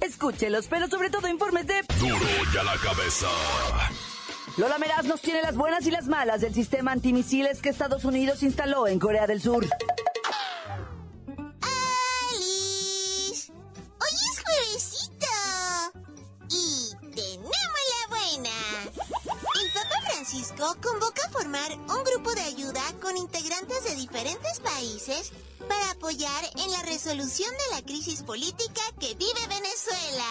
Escúchelos, 0.00 0.66
pero 0.68 0.88
sobre 0.88 1.10
todo 1.10 1.28
informes 1.28 1.66
de 1.66 1.74
Duro 1.98 2.26
y 2.52 2.56
a 2.56 2.62
la 2.62 2.76
cabeza. 2.76 3.28
Lola 4.56 4.78
Meraz 4.78 5.04
nos 5.04 5.20
tiene 5.20 5.42
las 5.42 5.56
buenas 5.56 5.86
y 5.86 5.90
las 5.90 6.06
malas 6.06 6.40
del 6.40 6.52
sistema 6.54 6.92
antimisiles 6.92 7.62
que 7.62 7.68
Estados 7.68 8.04
Unidos 8.04 8.42
instaló 8.42 8.88
en 8.88 8.98
Corea 8.98 9.26
del 9.26 9.40
Sur. 9.40 9.66
Francisco 20.30 20.76
convoca 20.80 21.26
a 21.26 21.30
formar 21.30 21.72
un 21.72 22.04
grupo 22.04 22.32
de 22.32 22.42
ayuda 22.42 22.80
con 23.02 23.16
integrantes 23.16 23.82
de 23.82 23.96
diferentes 23.96 24.60
países 24.60 25.32
para 25.68 25.90
apoyar 25.90 26.44
en 26.56 26.70
la 26.70 26.82
resolución 26.82 27.50
de 27.50 27.74
la 27.74 27.82
crisis 27.82 28.22
política 28.22 28.80
que 29.00 29.16
vive 29.16 29.46
Venezuela. 29.48 30.24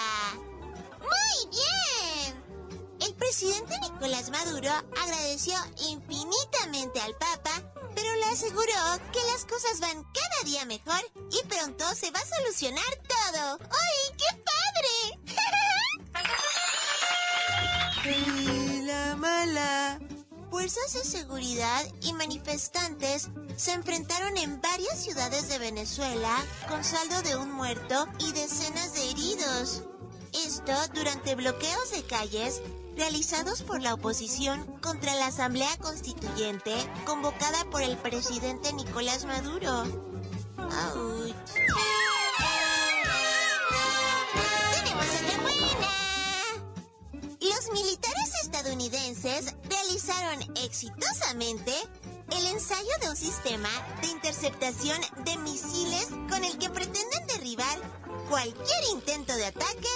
¡Muy 1.01 1.49
bien! 1.51 2.33
El 3.01 3.13
presidente 3.15 3.77
Nicolás 3.81 4.29
Maduro 4.29 4.71
agradeció 5.03 5.57
infinitamente 5.89 7.01
al 7.01 7.13
Papa, 7.15 7.61
pero 7.93 8.15
le 8.15 8.25
aseguró 8.27 8.71
que 9.11 9.19
las 9.33 9.43
cosas 9.43 9.81
van 9.81 10.05
cada 10.13 10.43
día 10.45 10.63
mejor 10.63 11.01
y 11.29 11.45
pronto 11.45 11.83
se 11.93 12.09
va 12.11 12.21
a 12.21 12.37
solucionar 12.37 12.95
todo. 13.05 13.59
¡Ay, 13.69 14.15
qué 14.17 14.43
padre! 18.05 18.65
Y 19.09 19.11
la 19.11 19.15
mala. 19.15 19.99
Fuerzas 20.51 20.93
de 20.93 21.03
seguridad 21.03 21.83
y 22.01 22.13
manifestantes 22.13 23.29
se 23.55 23.73
enfrentaron 23.73 24.37
en 24.37 24.61
varias 24.61 25.03
ciudades 25.03 25.49
de 25.49 25.57
Venezuela 25.57 26.37
con 26.67 26.83
saldo 26.83 27.19
de 27.23 27.35
un 27.35 27.51
muerto 27.51 28.07
y 28.19 28.31
decenas 28.33 28.93
de 28.93 29.09
heridos. 29.09 29.83
Esto 30.45 30.73
durante 30.93 31.33
bloqueos 31.33 31.91
de 31.91 32.03
calles 32.03 32.61
realizados 32.95 33.63
por 33.63 33.81
la 33.81 33.95
oposición 33.95 34.63
contra 34.79 35.15
la 35.15 35.27
Asamblea 35.27 35.75
Constituyente 35.77 36.75
convocada 37.05 37.65
por 37.71 37.81
el 37.81 37.97
presidente 37.97 38.71
Nicolás 38.73 39.25
Maduro. 39.25 39.85
¡Auch! 40.57 41.68
Estadounidenses 48.69 49.55
realizaron 49.67 50.39
exitosamente 50.63 51.73
el 52.31 52.45
ensayo 52.47 52.91
de 53.01 53.09
un 53.09 53.15
sistema 53.15 53.69
de 54.01 54.09
interceptación 54.09 55.01
de 55.25 55.37
misiles 55.37 56.07
con 56.29 56.43
el 56.43 56.55
que 56.59 56.69
pretenden 56.69 57.25
derribar 57.27 57.79
cualquier 58.29 58.83
intento 58.93 59.35
de 59.35 59.47
ataque 59.47 59.89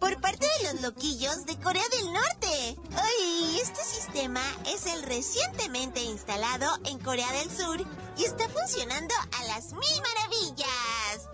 por 0.00 0.18
parte 0.22 0.46
de 0.46 0.72
los 0.72 0.80
loquillos 0.80 1.44
de 1.44 1.58
Corea 1.58 1.84
del 1.90 2.12
Norte. 2.14 2.78
¡Ay! 2.96 3.60
Este 3.60 3.84
sistema 3.84 4.40
es 4.68 4.86
el 4.86 5.02
recientemente 5.02 6.02
instalado 6.02 6.78
en 6.86 6.98
Corea 7.00 7.30
del 7.32 7.54
Sur 7.54 7.84
y 8.16 8.24
está 8.24 8.48
funcionando 8.48 9.14
a 9.38 9.44
las 9.44 9.72
mil 9.72 10.02
maravillas. 10.02 11.28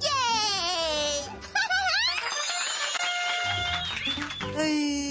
¡Yay! 0.00 0.96
¡Ay, 4.58 5.05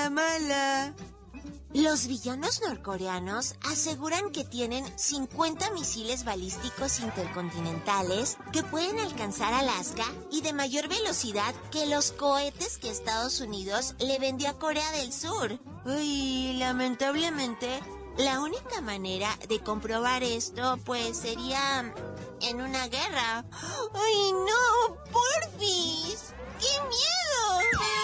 la 0.00 0.08
mala! 0.08 0.94
Los 1.74 2.06
villanos 2.06 2.62
norcoreanos 2.66 3.54
aseguran 3.70 4.30
que 4.30 4.44
tienen 4.44 4.84
50 4.98 5.70
misiles 5.72 6.24
balísticos 6.24 7.00
intercontinentales 7.00 8.38
que 8.50 8.62
pueden 8.62 8.98
alcanzar 8.98 9.52
Alaska 9.52 10.04
y 10.32 10.40
de 10.40 10.52
mayor 10.52 10.88
velocidad 10.88 11.54
que 11.70 11.86
los 11.86 12.12
cohetes 12.12 12.78
que 12.78 12.90
Estados 12.90 13.40
Unidos 13.40 13.94
le 13.98 14.18
vendió 14.18 14.48
a 14.48 14.58
Corea 14.58 14.90
del 14.92 15.12
Sur. 15.12 15.60
Uy, 15.84 16.54
lamentablemente, 16.54 17.68
la 18.16 18.40
única 18.40 18.80
manera 18.80 19.28
de 19.48 19.60
comprobar 19.60 20.22
esto, 20.22 20.78
pues, 20.84 21.18
sería 21.18 21.94
en 22.40 22.60
una 22.60 22.88
guerra. 22.88 23.44
¡Ay, 23.94 24.32
no! 24.32 24.96
¡Porfis! 25.12 26.32
¡Qué 26.58 26.80
miedo! 26.88 27.99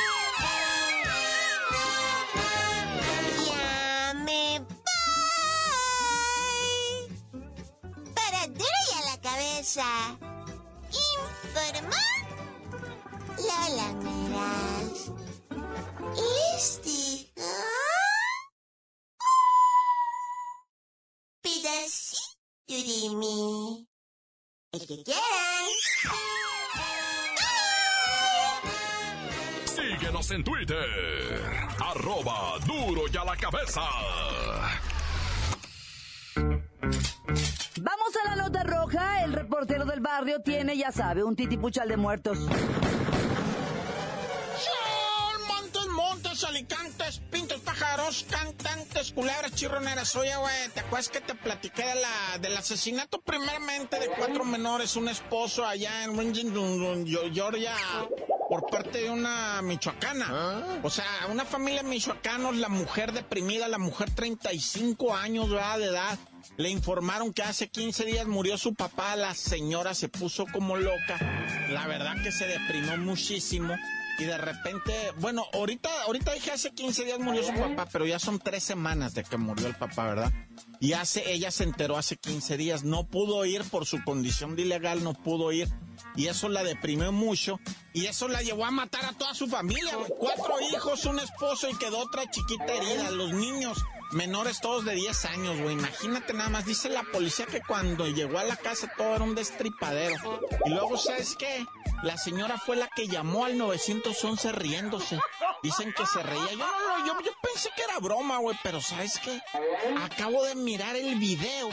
La 9.76 9.83
cabeza. 9.83 10.18
Informó 11.12 11.97
Lola 13.37 13.92
Meraz. 14.02 15.12
Este. 16.56 17.33
Pedacito 21.42 22.68
de 22.68 23.16
mí. 23.16 23.88
El 24.73 24.80
que 24.87 25.04
quieran. 25.04 25.66
Síguenos 29.66 30.30
en 30.30 30.45
Twitter. 30.45 31.45
Arroba 31.80 32.59
duro 32.66 33.02
y 33.12 33.16
a 33.16 33.25
la 33.25 33.37
cabeza. 33.37 33.83
Vamos 37.80 38.16
a 38.25 38.28
la 38.28 38.42
nota 38.42 38.62
roja. 38.62 39.25
El 39.25 39.33
reportero 39.33 39.85
del 39.85 40.00
barrio 40.00 40.40
tiene, 40.40 40.76
ya 40.76 40.92
sabe, 40.92 41.23
un 41.25 41.37
titipuchal 41.37 41.88
de 41.88 41.97
muertos. 41.97 42.38
Montes, 45.90 46.40
dos 48.06 48.25
cantantes 48.30 49.10
culebras 49.10 49.52
chirroneras. 49.52 50.14
Oye, 50.14 50.36
güey, 50.36 50.68
¿te 50.72 50.78
acuerdas 50.78 51.08
que 51.08 51.20
te 51.20 51.34
platiqué 51.34 51.84
de 51.84 51.94
la, 51.96 52.38
del 52.40 52.56
asesinato 52.56 53.20
primeramente 53.20 53.98
de 53.98 54.06
cuatro 54.10 54.44
menores, 54.44 54.94
un 54.94 55.08
esposo 55.08 55.66
allá 55.66 56.04
en 56.04 56.16
Washington, 56.16 57.04
Georgia, 57.34 57.75
por 58.48 58.70
parte 58.70 59.02
de 59.02 59.10
una 59.10 59.60
michoacana? 59.62 60.78
O 60.84 60.90
sea, 60.90 61.04
una 61.30 61.44
familia 61.44 61.82
michoacana, 61.82 62.52
la 62.52 62.68
mujer 62.68 63.10
deprimida, 63.10 63.66
la 63.66 63.78
mujer 63.78 64.08
35 64.14 65.12
años 65.12 65.50
¿verdad? 65.50 65.78
de 65.78 65.86
edad. 65.86 66.18
Le 66.58 66.70
informaron 66.70 67.32
que 67.32 67.42
hace 67.42 67.66
15 67.66 68.04
días 68.04 68.26
murió 68.28 68.56
su 68.56 68.75
papá, 68.75 69.16
la 69.16 69.34
señora 69.34 69.94
se 69.94 70.08
puso 70.08 70.46
como 70.52 70.76
loca. 70.76 71.18
La 71.70 71.88
verdad 71.88 72.14
que 72.22 72.30
se 72.30 72.46
deprimió 72.46 72.96
muchísimo 72.98 73.75
y 74.18 74.25
de 74.25 74.38
repente, 74.38 74.92
bueno, 75.18 75.46
ahorita, 75.52 75.90
ahorita 76.06 76.32
dije 76.32 76.52
hace 76.52 76.70
15 76.70 77.04
días 77.04 77.18
murió 77.18 77.42
su 77.42 77.52
papá, 77.52 77.87
pero 77.92 78.06
ya 78.06 78.18
son 78.18 78.38
tres 78.38 78.62
semanas 78.64 79.14
de 79.14 79.25
que 79.25 79.37
murió 79.37 79.66
el 79.66 79.75
papá, 79.75 80.06
¿verdad? 80.06 80.32
Y 80.80 80.94
hace, 80.94 81.32
ella 81.32 81.50
se 81.50 81.64
enteró 81.64 81.99
hace 81.99 82.16
15 82.16 82.56
días, 82.56 82.85
no 82.85 83.04
pudo 83.04 83.44
ir 83.44 83.64
por 83.64 83.87
su 83.87 84.02
condición 84.04 84.56
de 84.56 84.62
ilegal, 84.62 85.04
no 85.04 85.14
pudo 85.14 85.52
ir. 85.52 85.68
Y 86.14 86.28
eso 86.28 86.49
la 86.49 86.62
deprimió 86.62 87.12
mucho. 87.12 87.61
Y 87.92 88.06
eso 88.06 88.28
la 88.28 88.42
llevó 88.42 88.64
a 88.64 88.70
matar 88.70 89.04
a 89.04 89.12
toda 89.12 89.35
su 89.35 89.49
familia, 89.49 89.92
Cuatro 90.18 90.54
hijos, 90.73 91.04
un 91.04 91.18
esposo 91.18 91.68
y 91.70 91.76
quedó 91.76 91.99
otra 91.99 92.30
chiquita 92.30 92.66
herida. 92.66 93.11
Los 93.11 93.32
niños 93.32 93.78
menores 94.12 94.60
todos 94.60 94.84
de 94.84 94.94
10 94.94 95.25
años, 95.26 95.60
güey. 95.60 95.75
Imagínate 95.75 96.32
nada 96.32 96.48
más. 96.48 96.64
Dice 96.64 96.88
la 96.88 97.02
policía 97.02 97.46
que 97.46 97.60
cuando 97.60 98.06
llegó 98.06 98.38
a 98.38 98.44
la 98.44 98.56
casa 98.56 98.90
todo 98.96 99.14
era 99.16 99.25
un 99.25 99.34
destripadero. 99.34 100.40
Y 100.64 100.70
luego, 100.70 100.96
¿sabes 100.96 101.36
qué? 101.36 101.66
La 102.02 102.16
señora 102.16 102.58
fue 102.58 102.76
la 102.76 102.88
que 102.94 103.08
llamó 103.08 103.44
al 103.44 103.58
911 103.58 104.52
riéndose. 104.52 105.18
Dicen 105.62 105.92
que 105.92 106.06
se 106.06 106.22
reía. 106.22 106.50
Yo 106.52 106.56
no, 106.56 107.06
yo, 107.06 107.20
yo 107.25 107.32
pensé 107.42 107.70
que 107.75 107.82
era 107.82 107.98
broma, 107.98 108.38
güey. 108.38 108.56
Pero 108.62 108.80
¿sabes 108.80 109.18
qué? 109.18 109.40
Acabo 110.02 110.44
de 110.44 110.54
mirar 110.54 110.96
el 110.96 111.16
video 111.16 111.70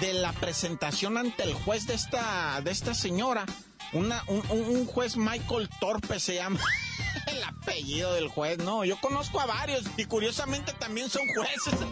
de 0.00 0.14
la 0.14 0.32
presentación 0.32 1.18
ante 1.18 1.42
el 1.42 1.54
juez 1.54 1.86
de 1.86 1.94
esta, 1.94 2.60
de 2.62 2.70
esta 2.70 2.94
señora. 2.94 3.44
Una, 3.92 4.22
un, 4.26 4.42
un 4.50 4.86
juez 4.86 5.16
Michael 5.16 5.68
Torpe 5.80 6.20
se 6.20 6.36
llama. 6.36 6.60
El 7.68 7.78
apellido 7.78 8.12
del 8.14 8.28
juez, 8.28 8.58
no, 8.58 8.84
yo 8.84 9.00
conozco 9.00 9.40
a 9.40 9.46
varios 9.46 9.84
y 9.96 10.04
curiosamente 10.04 10.72
también 10.72 11.08
son 11.10 11.22
jueces. 11.34 11.74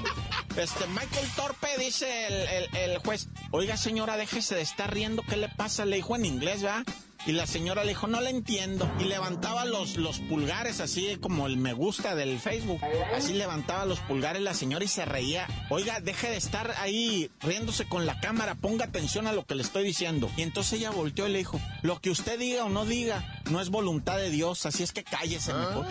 Este, 0.56 0.86
Michael 0.86 1.28
Torpe 1.36 1.68
dice 1.78 2.26
el, 2.28 2.48
el, 2.48 2.76
el, 2.76 2.98
juez, 3.00 3.28
oiga 3.50 3.76
señora, 3.76 4.16
déjese 4.16 4.54
de 4.54 4.62
estar 4.62 4.90
riendo, 4.90 5.22
¿qué 5.28 5.36
le 5.36 5.50
pasa? 5.50 5.84
Le 5.84 5.96
dijo 5.96 6.16
en 6.16 6.24
inglés, 6.24 6.62
¿verdad? 6.62 6.82
Y 7.26 7.32
la 7.32 7.46
señora 7.46 7.82
le 7.82 7.88
dijo, 7.88 8.06
no 8.06 8.20
la 8.20 8.30
entiendo. 8.30 8.88
Y 9.00 9.04
levantaba 9.04 9.64
los, 9.64 9.96
los 9.96 10.20
pulgares, 10.20 10.78
así 10.80 11.16
como 11.20 11.48
el 11.48 11.56
me 11.56 11.72
gusta 11.72 12.14
del 12.14 12.38
Facebook. 12.38 12.80
Así 13.16 13.32
levantaba 13.32 13.84
los 13.84 13.98
pulgares 13.98 14.40
la 14.42 14.54
señora 14.54 14.84
y 14.84 14.88
se 14.88 15.04
reía. 15.04 15.48
Oiga, 15.68 15.98
deje 15.98 16.30
de 16.30 16.36
estar 16.36 16.72
ahí 16.78 17.28
riéndose 17.40 17.88
con 17.88 18.06
la 18.06 18.20
cámara, 18.20 18.54
ponga 18.54 18.84
atención 18.84 19.26
a 19.26 19.32
lo 19.32 19.44
que 19.44 19.56
le 19.56 19.62
estoy 19.62 19.82
diciendo. 19.82 20.30
Y 20.36 20.42
entonces 20.42 20.74
ella 20.74 20.90
volteó 20.90 21.26
y 21.26 21.32
le 21.32 21.38
dijo, 21.38 21.60
lo 21.82 22.00
que 22.00 22.10
usted 22.10 22.38
diga 22.38 22.64
o 22.64 22.68
no 22.68 22.84
diga, 22.84 23.35
no 23.50 23.60
es 23.60 23.70
voluntad 23.70 24.16
de 24.16 24.30
Dios, 24.30 24.66
así 24.66 24.82
es 24.82 24.92
que 24.92 25.04
cállese 25.04 25.52
mejor. 25.52 25.86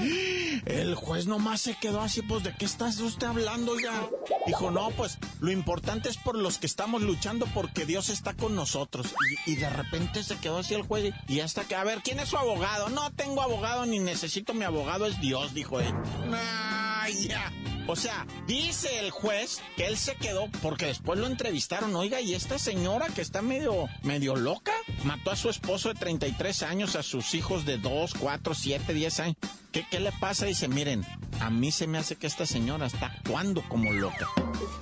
El 0.65 0.95
juez 0.95 1.27
nomás 1.27 1.61
se 1.61 1.77
quedó 1.77 2.01
así, 2.01 2.21
pues, 2.21 2.43
¿de 2.43 2.55
qué 2.55 2.65
está 2.65 2.85
usted 2.87 3.27
hablando 3.27 3.79
ya? 3.79 4.07
Dijo, 4.47 4.71
no, 4.71 4.91
pues, 4.91 5.17
lo 5.39 5.51
importante 5.51 6.09
es 6.09 6.17
por 6.17 6.37
los 6.37 6.57
que 6.57 6.67
estamos 6.67 7.01
luchando 7.01 7.45
porque 7.53 7.85
Dios 7.85 8.09
está 8.09 8.33
con 8.33 8.55
nosotros. 8.55 9.13
Y, 9.45 9.53
y 9.53 9.55
de 9.55 9.69
repente 9.69 10.23
se 10.23 10.37
quedó 10.37 10.59
así 10.59 10.73
el 10.73 10.83
juez 10.83 11.13
y 11.27 11.39
hasta 11.39 11.65
que, 11.65 11.75
a 11.75 11.83
ver, 11.83 12.01
¿quién 12.03 12.19
es 12.19 12.29
su 12.29 12.37
abogado? 12.37 12.89
No 12.89 13.11
tengo 13.11 13.41
abogado 13.41 13.85
ni 13.85 13.99
necesito 13.99 14.53
mi 14.53 14.63
abogado, 14.63 15.05
es 15.05 15.19
Dios, 15.21 15.53
dijo 15.53 15.79
él. 15.79 15.93
Ay, 16.33 17.27
ya. 17.27 17.51
O 17.87 17.95
sea, 17.95 18.25
dice 18.47 18.99
el 18.99 19.11
juez 19.11 19.61
que 19.77 19.85
él 19.85 19.97
se 19.97 20.15
quedó 20.15 20.49
porque 20.61 20.87
después 20.87 21.19
lo 21.19 21.27
entrevistaron. 21.27 21.95
Oiga, 21.95 22.19
y 22.19 22.33
esta 22.33 22.57
señora 22.57 23.07
que 23.09 23.21
está 23.21 23.41
medio, 23.41 23.87
medio 24.01 24.35
loca, 24.35 24.73
mató 25.03 25.31
a 25.31 25.35
su 25.35 25.49
esposo 25.49 25.89
de 25.89 25.95
33 25.95 26.63
años, 26.63 26.95
a 26.95 27.03
sus 27.03 27.33
hijos 27.35 27.65
de 27.65 27.77
2, 27.77 28.15
4, 28.19 28.53
7, 28.55 28.93
10 28.93 29.19
años. 29.19 29.37
¿Qué, 29.75 29.85
¿Qué 29.91 29.99
le 29.99 30.13
pasa? 30.13 30.45
Dice, 30.45 30.69
miren, 30.69 31.05
a 31.41 31.49
mí 31.49 31.69
se 31.69 31.85
me 31.85 31.97
hace 31.97 32.15
que 32.15 32.27
esta 32.27 32.45
señora 32.45 32.85
está 32.85 33.07
actuando 33.07 33.61
como 33.67 33.91
loca. 33.91 34.29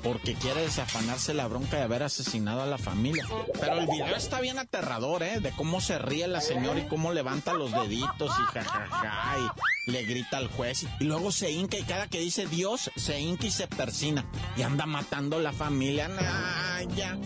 Porque 0.04 0.36
quiere 0.36 0.62
desafanarse 0.62 1.34
la 1.34 1.48
bronca 1.48 1.78
de 1.78 1.82
haber 1.82 2.04
asesinado 2.04 2.62
a 2.62 2.68
la 2.68 2.78
familia. 2.78 3.26
Pero 3.60 3.80
el 3.80 3.88
video 3.88 4.16
está 4.16 4.40
bien 4.40 4.60
aterrador, 4.60 5.24
¿eh? 5.24 5.40
De 5.40 5.50
cómo 5.50 5.82
se 5.82 5.98
ríe 5.98 6.28
la 6.28 6.42
señora 6.42 6.80
y 6.80 6.88
cómo 6.88 7.12
levanta 7.12 7.54
los 7.54 7.72
deditos 7.72 8.32
y 8.38 8.54
jajaja 8.54 9.38
y 9.88 9.92
le 9.92 10.04
grita 10.04 10.38
al 10.38 10.48
juez. 10.48 10.86
Y 11.00 11.06
luego 11.06 11.32
se 11.32 11.50
hinca 11.50 11.76
y 11.76 11.82
cada 11.82 12.06
que 12.06 12.20
dice 12.20 12.46
Dios, 12.46 12.92
se 12.96 13.20
hinca 13.20 13.48
y 13.48 13.52
se 13.52 13.66
persina. 13.66 14.24
Y 14.56 14.62
anda 14.62 14.86
matando 14.86 15.38
a 15.38 15.40
la 15.40 15.54
familia. 15.54 16.08
Ya. 16.96 17.18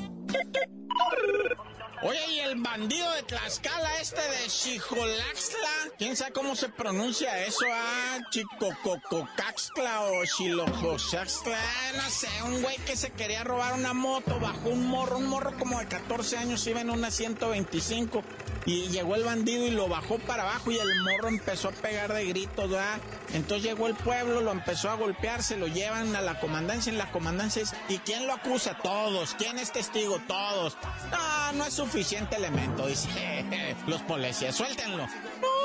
Oye, 2.04 2.20
y 2.32 2.40
el 2.42 2.62
bandido 2.62 3.12
de 3.14 3.24
Tlaxcala, 3.24 4.00
este 4.00 4.22
de 4.22 4.48
Chijolaxtla, 4.48 5.70
¿quién 5.98 6.16
sabe 6.16 6.32
cómo 6.32 6.56
se 6.56 6.70
pronuncia 6.70 7.44
eso? 7.44 7.66
Ah, 7.74 8.20
Chicocococaxtla 8.30 10.02
o 10.04 10.24
Chilocosaxtla, 10.26 11.58
no 11.96 12.10
sé, 12.12 12.28
un 12.46 12.62
güey 12.62 12.78
que 12.86 12.96
se 12.96 13.10
quería 13.10 13.44
robar 13.44 13.74
una 13.74 13.94
moto, 13.94 14.40
bajó 14.40 14.70
un 14.70 14.86
morro, 14.88 15.18
un 15.18 15.26
morro 15.26 15.58
como 15.58 15.80
de 15.80 15.88
14 15.88 16.38
años, 16.38 16.68
iba 16.68 16.82
en 16.82 16.92
una 16.92 17.10
125, 17.10 18.24
y 18.68 18.90
llegó 18.90 19.16
el 19.16 19.24
bandido 19.24 19.66
y 19.66 19.72
lo 19.72 19.88
bajó 19.88 20.20
para 20.20 20.44
abajo 20.44 20.72
y 20.72 20.78
el 20.78 21.02
morro 21.02 21.30
empezó 21.30 21.70
a 21.70 21.72
pegar 21.72 22.14
de 22.14 22.26
gritos, 22.26 22.70
¿verdad? 22.70 23.00
Entonces 23.34 23.64
llegó 23.64 23.88
el 23.88 23.96
pueblo, 23.96 24.42
lo 24.42 24.52
empezó 24.52 24.90
a 24.90 24.96
golpear, 24.96 25.42
se 25.42 25.56
lo 25.56 25.68
llevan 25.68 26.14
a 26.18 26.22
la 26.22 26.38
comandancia, 26.42 26.92
en 26.92 26.98
la 26.98 27.10
comandancia 27.10 27.62
es, 27.62 27.74
¿y 27.88 27.98
quién 28.00 28.28
lo 28.28 28.34
acusa? 28.34 28.78
Todos, 28.84 29.36
¿quién 29.38 29.58
es 29.58 29.72
testigo? 29.72 30.20
Todos. 30.28 30.78
No, 31.10 31.54
no 31.54 31.66
es 31.66 31.74
suficiente 31.74 32.36
elemento, 32.36 32.88
dice 32.88 33.46
los 33.88 34.02
policías, 34.02 34.54
suéltenlo. 34.54 35.08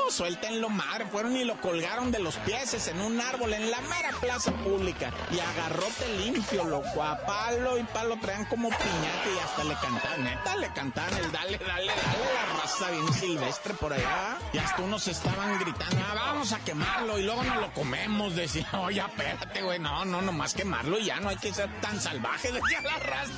Suéltenlo, 0.09 0.69
madre, 0.69 1.05
fueron 1.05 1.35
y 1.35 1.43
lo 1.43 1.59
colgaron 1.61 2.11
de 2.11 2.19
los 2.19 2.35
pies 2.37 2.87
en 2.87 3.01
un 3.01 3.19
árbol 3.19 3.53
en 3.53 3.69
la 3.69 3.81
mera 3.81 4.11
plaza 4.19 4.51
pública 4.51 5.11
y 5.31 5.39
agarrote 5.39 6.07
limpio, 6.17 6.63
loco, 6.63 7.03
a 7.03 7.17
palo 7.25 7.77
y 7.77 7.83
palo 7.83 8.17
traían 8.19 8.45
como 8.45 8.69
piñata 8.69 9.29
y 9.35 9.39
hasta 9.39 9.63
le 9.63 9.75
cantaban, 9.75 10.23
neta, 10.23 10.55
le 10.55 10.73
cantaban 10.73 11.17
el 11.17 11.31
dale, 11.31 11.57
dale, 11.57 11.87
dale, 11.87 12.33
la 12.33 12.61
raza 12.61 12.91
bien 12.91 13.13
silvestre 13.13 13.73
por 13.75 13.93
allá. 13.93 14.37
Y 14.53 14.57
hasta 14.57 14.81
unos 14.81 15.07
estaban 15.07 15.59
gritando, 15.59 16.01
ah, 16.09 16.13
vamos 16.15 16.51
a 16.53 16.59
quemarlo 16.59 17.19
y 17.19 17.23
luego 17.23 17.43
nos 17.43 17.57
lo 17.57 17.73
comemos. 17.73 18.35
Decía, 18.35 18.67
oye, 18.79 19.01
espérate, 19.01 19.61
güey, 19.61 19.79
no, 19.79 20.05
no, 20.05 20.21
nomás 20.21 20.53
quemarlo 20.53 20.97
y 20.99 21.05
ya 21.05 21.19
no 21.19 21.29
hay 21.29 21.37
que 21.37 21.53
ser 21.53 21.69
tan 21.81 21.99
salvaje, 21.99 22.51
decía 22.51 22.81
la 22.81 22.97
raza. 22.99 23.33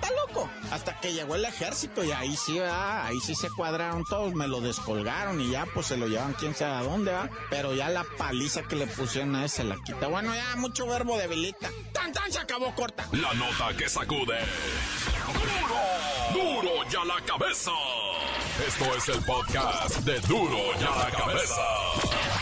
Está 0.00 0.08
loco. 0.26 0.48
Hasta 0.70 0.98
que 1.00 1.12
llegó 1.12 1.34
el 1.34 1.44
ejército 1.44 2.04
y 2.04 2.12
ahí 2.12 2.36
sí, 2.36 2.58
va, 2.58 3.06
ahí 3.06 3.18
sí 3.20 3.34
se 3.34 3.48
cuadraron 3.50 4.04
todos, 4.04 4.32
me 4.34 4.48
lo 4.48 4.60
descolgaron 4.60 5.40
y 5.40 5.50
ya 5.50 5.66
pues 5.66 5.86
se 5.86 5.96
lo 5.96 6.06
llevan 6.06 6.32
quién 6.34 6.54
sabe 6.54 6.76
a 6.76 6.82
dónde 6.82 7.12
va. 7.12 7.28
Pero 7.50 7.74
ya 7.74 7.88
la 7.88 8.04
paliza 8.16 8.62
que 8.62 8.76
le 8.76 8.86
pusieron 8.86 9.34
a 9.36 9.44
ese 9.44 9.64
la 9.64 9.76
quita. 9.84 10.08
Bueno, 10.08 10.34
ya 10.34 10.56
mucho 10.56 10.86
verbo 10.86 11.18
debilita. 11.18 11.70
Tan 11.92 12.12
tan 12.12 12.32
se 12.32 12.38
acabó 12.38 12.74
corta. 12.74 13.06
La 13.12 13.32
nota 13.34 13.76
que 13.76 13.88
sacude. 13.88 14.38
Duro, 16.32 16.62
duro 16.62 16.90
ya 16.90 17.04
la 17.04 17.20
cabeza. 17.24 17.72
Esto 18.66 18.94
es 18.94 19.08
el 19.08 19.24
podcast 19.24 19.96
de 20.00 20.20
Duro 20.20 20.58
ya 20.78 20.90
la 20.90 21.10
cabeza. 21.10 22.39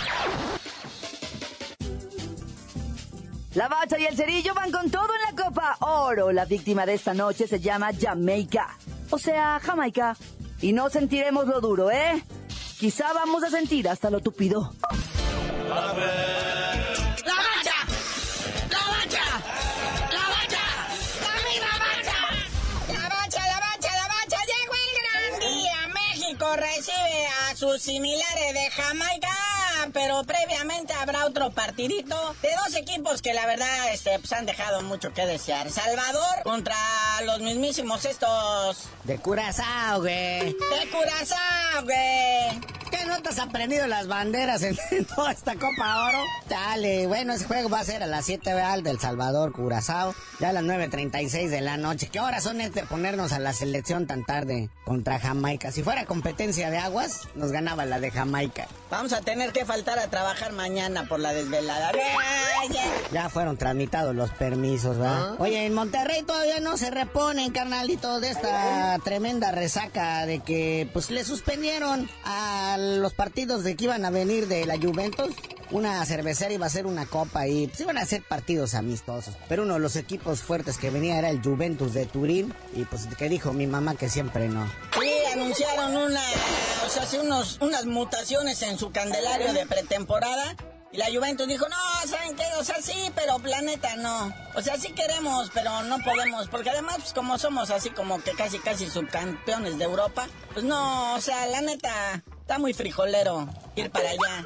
La 3.58 3.66
bacha 3.66 3.98
y 3.98 4.04
el 4.04 4.16
cerillo 4.16 4.54
van 4.54 4.70
con 4.70 4.88
todo 4.88 5.08
en 5.16 5.36
la 5.36 5.44
Copa 5.44 5.76
Oro. 5.80 6.30
La 6.30 6.44
víctima 6.44 6.86
de 6.86 6.94
esta 6.94 7.12
noche 7.12 7.48
se 7.48 7.58
llama 7.58 7.90
Jamaica. 7.92 8.78
O 9.10 9.18
sea, 9.18 9.58
Jamaica. 9.58 10.16
Y 10.60 10.72
no 10.72 10.88
sentiremos 10.90 11.48
lo 11.48 11.60
duro, 11.60 11.90
¿eh? 11.90 12.22
Quizá 12.78 13.12
vamos 13.12 13.42
a 13.42 13.50
sentir 13.50 13.88
hasta 13.88 14.10
lo 14.10 14.20
tupido. 14.20 14.72
¡La 15.68 15.74
bacha! 15.74 16.14
¡La 17.26 17.34
bacha! 17.34 19.24
¡La 20.12 20.22
bacha! 20.28 20.64
¡La 21.26 21.34
misma 21.50 21.72
bacha! 21.80 22.18
La 22.92 23.08
bacha, 23.08 23.42
la 23.44 23.58
bacha, 23.58 23.90
la 23.92 24.06
bacha. 24.06 24.38
Llegó 24.52 24.74
el 24.86 24.92
gran 25.02 25.40
día. 25.40 25.78
México 25.94 26.46
recibe 26.54 27.26
a 27.26 27.56
sus 27.56 27.82
similares 27.82 28.54
de 28.54 28.70
Jamaica 28.70 29.47
pero 29.98 30.22
previamente 30.22 30.92
habrá 30.92 31.26
otro 31.26 31.50
partidito 31.50 32.36
de 32.40 32.50
dos 32.64 32.76
equipos 32.76 33.20
que 33.20 33.34
la 33.34 33.46
verdad 33.46 33.92
este, 33.92 34.16
pues 34.20 34.32
han 34.32 34.46
dejado 34.46 34.80
mucho 34.82 35.12
que 35.12 35.26
desear. 35.26 35.72
Salvador 35.72 36.44
contra 36.44 36.76
los 37.24 37.40
mismísimos 37.40 38.04
estos... 38.04 38.84
De 39.02 39.18
Curazao, 39.18 40.02
güey. 40.02 40.52
De 40.52 40.88
Curazao, 40.92 41.82
güey. 41.82 42.77
¿Qué 42.90 43.04
no 43.06 43.20
te 43.22 43.28
has 43.28 43.38
aprendido 43.38 43.86
las 43.86 44.08
banderas 44.08 44.62
en, 44.90 45.04
toda 45.04 45.32
esta 45.32 45.54
Copa 45.54 46.08
Oro? 46.08 46.22
Dale, 46.48 47.06
bueno, 47.06 47.34
ese 47.34 47.44
juego 47.44 47.68
va 47.68 47.80
a 47.80 47.84
ser 47.84 48.02
a 48.02 48.06
las 48.06 48.24
7 48.26 48.54
real 48.54 48.82
del 48.82 48.98
Salvador, 48.98 49.52
Curazao, 49.52 50.14
ya 50.40 50.50
a 50.50 50.52
las 50.52 50.64
9.36 50.64 51.48
de 51.48 51.60
la 51.60 51.76
noche. 51.76 52.08
¿Qué 52.10 52.20
horas 52.20 52.44
son 52.44 52.60
este 52.60 52.84
ponernos 52.84 53.32
a 53.32 53.38
la 53.38 53.52
selección 53.52 54.06
tan 54.06 54.24
tarde 54.24 54.70
contra 54.84 55.18
Jamaica? 55.18 55.72
Si 55.72 55.82
fuera 55.82 56.06
competencia 56.06 56.70
de 56.70 56.78
aguas, 56.78 57.28
nos 57.34 57.52
ganaba 57.52 57.84
la 57.84 58.00
de 58.00 58.10
Jamaica. 58.10 58.66
Vamos 58.90 59.12
a 59.12 59.20
tener 59.20 59.52
que 59.52 59.66
faltar 59.66 59.98
a 59.98 60.08
trabajar 60.08 60.52
mañana 60.52 61.06
por 61.08 61.20
la 61.20 61.32
desvelada. 61.32 61.92
Ya 63.12 63.28
fueron 63.28 63.58
tramitados 63.58 64.14
los 64.14 64.30
permisos, 64.30 64.98
¿verdad? 64.98 65.32
Ah. 65.32 65.36
Oye, 65.38 65.66
en 65.66 65.74
Monterrey 65.74 66.22
todavía 66.22 66.60
no 66.60 66.76
se 66.76 66.90
reponen, 66.90 67.52
carnalito, 67.52 68.20
de 68.20 68.30
esta 68.30 68.98
tremenda 69.04 69.52
resaca 69.52 70.24
de 70.26 70.40
que, 70.40 70.88
pues, 70.92 71.10
le 71.10 71.24
suspendieron 71.24 72.08
a 72.24 72.77
los 72.78 73.14
partidos 73.14 73.64
de 73.64 73.76
que 73.76 73.84
iban 73.84 74.04
a 74.04 74.10
venir 74.10 74.48
de 74.48 74.66
la 74.66 74.76
Juventus. 74.76 75.34
Una 75.70 76.04
cervecera 76.06 76.52
iba 76.52 76.66
a 76.66 76.70
ser 76.70 76.86
una 76.86 77.04
copa 77.06 77.46
y 77.46 77.66
pues 77.66 77.80
iban 77.80 77.98
a 77.98 78.06
ser 78.06 78.22
partidos 78.22 78.74
amistosos. 78.74 79.34
Pero 79.48 79.64
uno 79.64 79.74
de 79.74 79.80
los 79.80 79.96
equipos 79.96 80.40
fuertes 80.40 80.78
que 80.78 80.90
venía 80.90 81.18
era 81.18 81.28
el 81.28 81.42
Juventus 81.42 81.92
de 81.92 82.06
Turín. 82.06 82.54
Y 82.74 82.84
pues 82.84 83.06
que 83.06 83.28
dijo 83.28 83.52
mi 83.52 83.66
mamá 83.66 83.94
que 83.94 84.08
siempre 84.08 84.48
no. 84.48 84.66
Sí, 84.98 85.10
anunciaron 85.32 85.96
una, 85.96 86.22
o 86.86 86.88
sea, 86.88 87.04
sí, 87.04 87.18
unos, 87.18 87.58
unas 87.60 87.84
mutaciones 87.84 88.62
en 88.62 88.78
su 88.78 88.90
candelario 88.90 89.52
de 89.52 89.66
pretemporada. 89.66 90.56
Y 90.90 90.96
la 90.96 91.06
Juventus 91.12 91.46
dijo, 91.46 91.66
no, 91.68 92.08
¿saben 92.08 92.34
qué? 92.34 92.44
O 92.58 92.64
sea, 92.64 92.80
sí, 92.80 93.12
pero 93.14 93.38
planeta 93.38 93.96
no. 93.96 94.32
O 94.54 94.62
sea, 94.62 94.78
sí 94.78 94.92
queremos, 94.92 95.50
pero 95.52 95.82
no 95.82 95.98
podemos. 95.98 96.48
Porque 96.48 96.70
además, 96.70 96.96
pues 97.00 97.12
como 97.12 97.36
somos 97.36 97.70
así 97.70 97.90
como 97.90 98.22
que 98.22 98.32
casi, 98.32 98.58
casi 98.58 98.88
subcampeones 98.88 99.76
de 99.76 99.84
Europa, 99.84 100.26
pues 100.54 100.64
no, 100.64 101.14
o 101.14 101.20
sea, 101.20 101.46
la 101.46 101.60
neta, 101.60 102.24
está 102.48 102.58
muy 102.58 102.72
frijolero 102.72 103.46
ir 103.76 103.90
para 103.90 104.08
allá. 104.08 104.42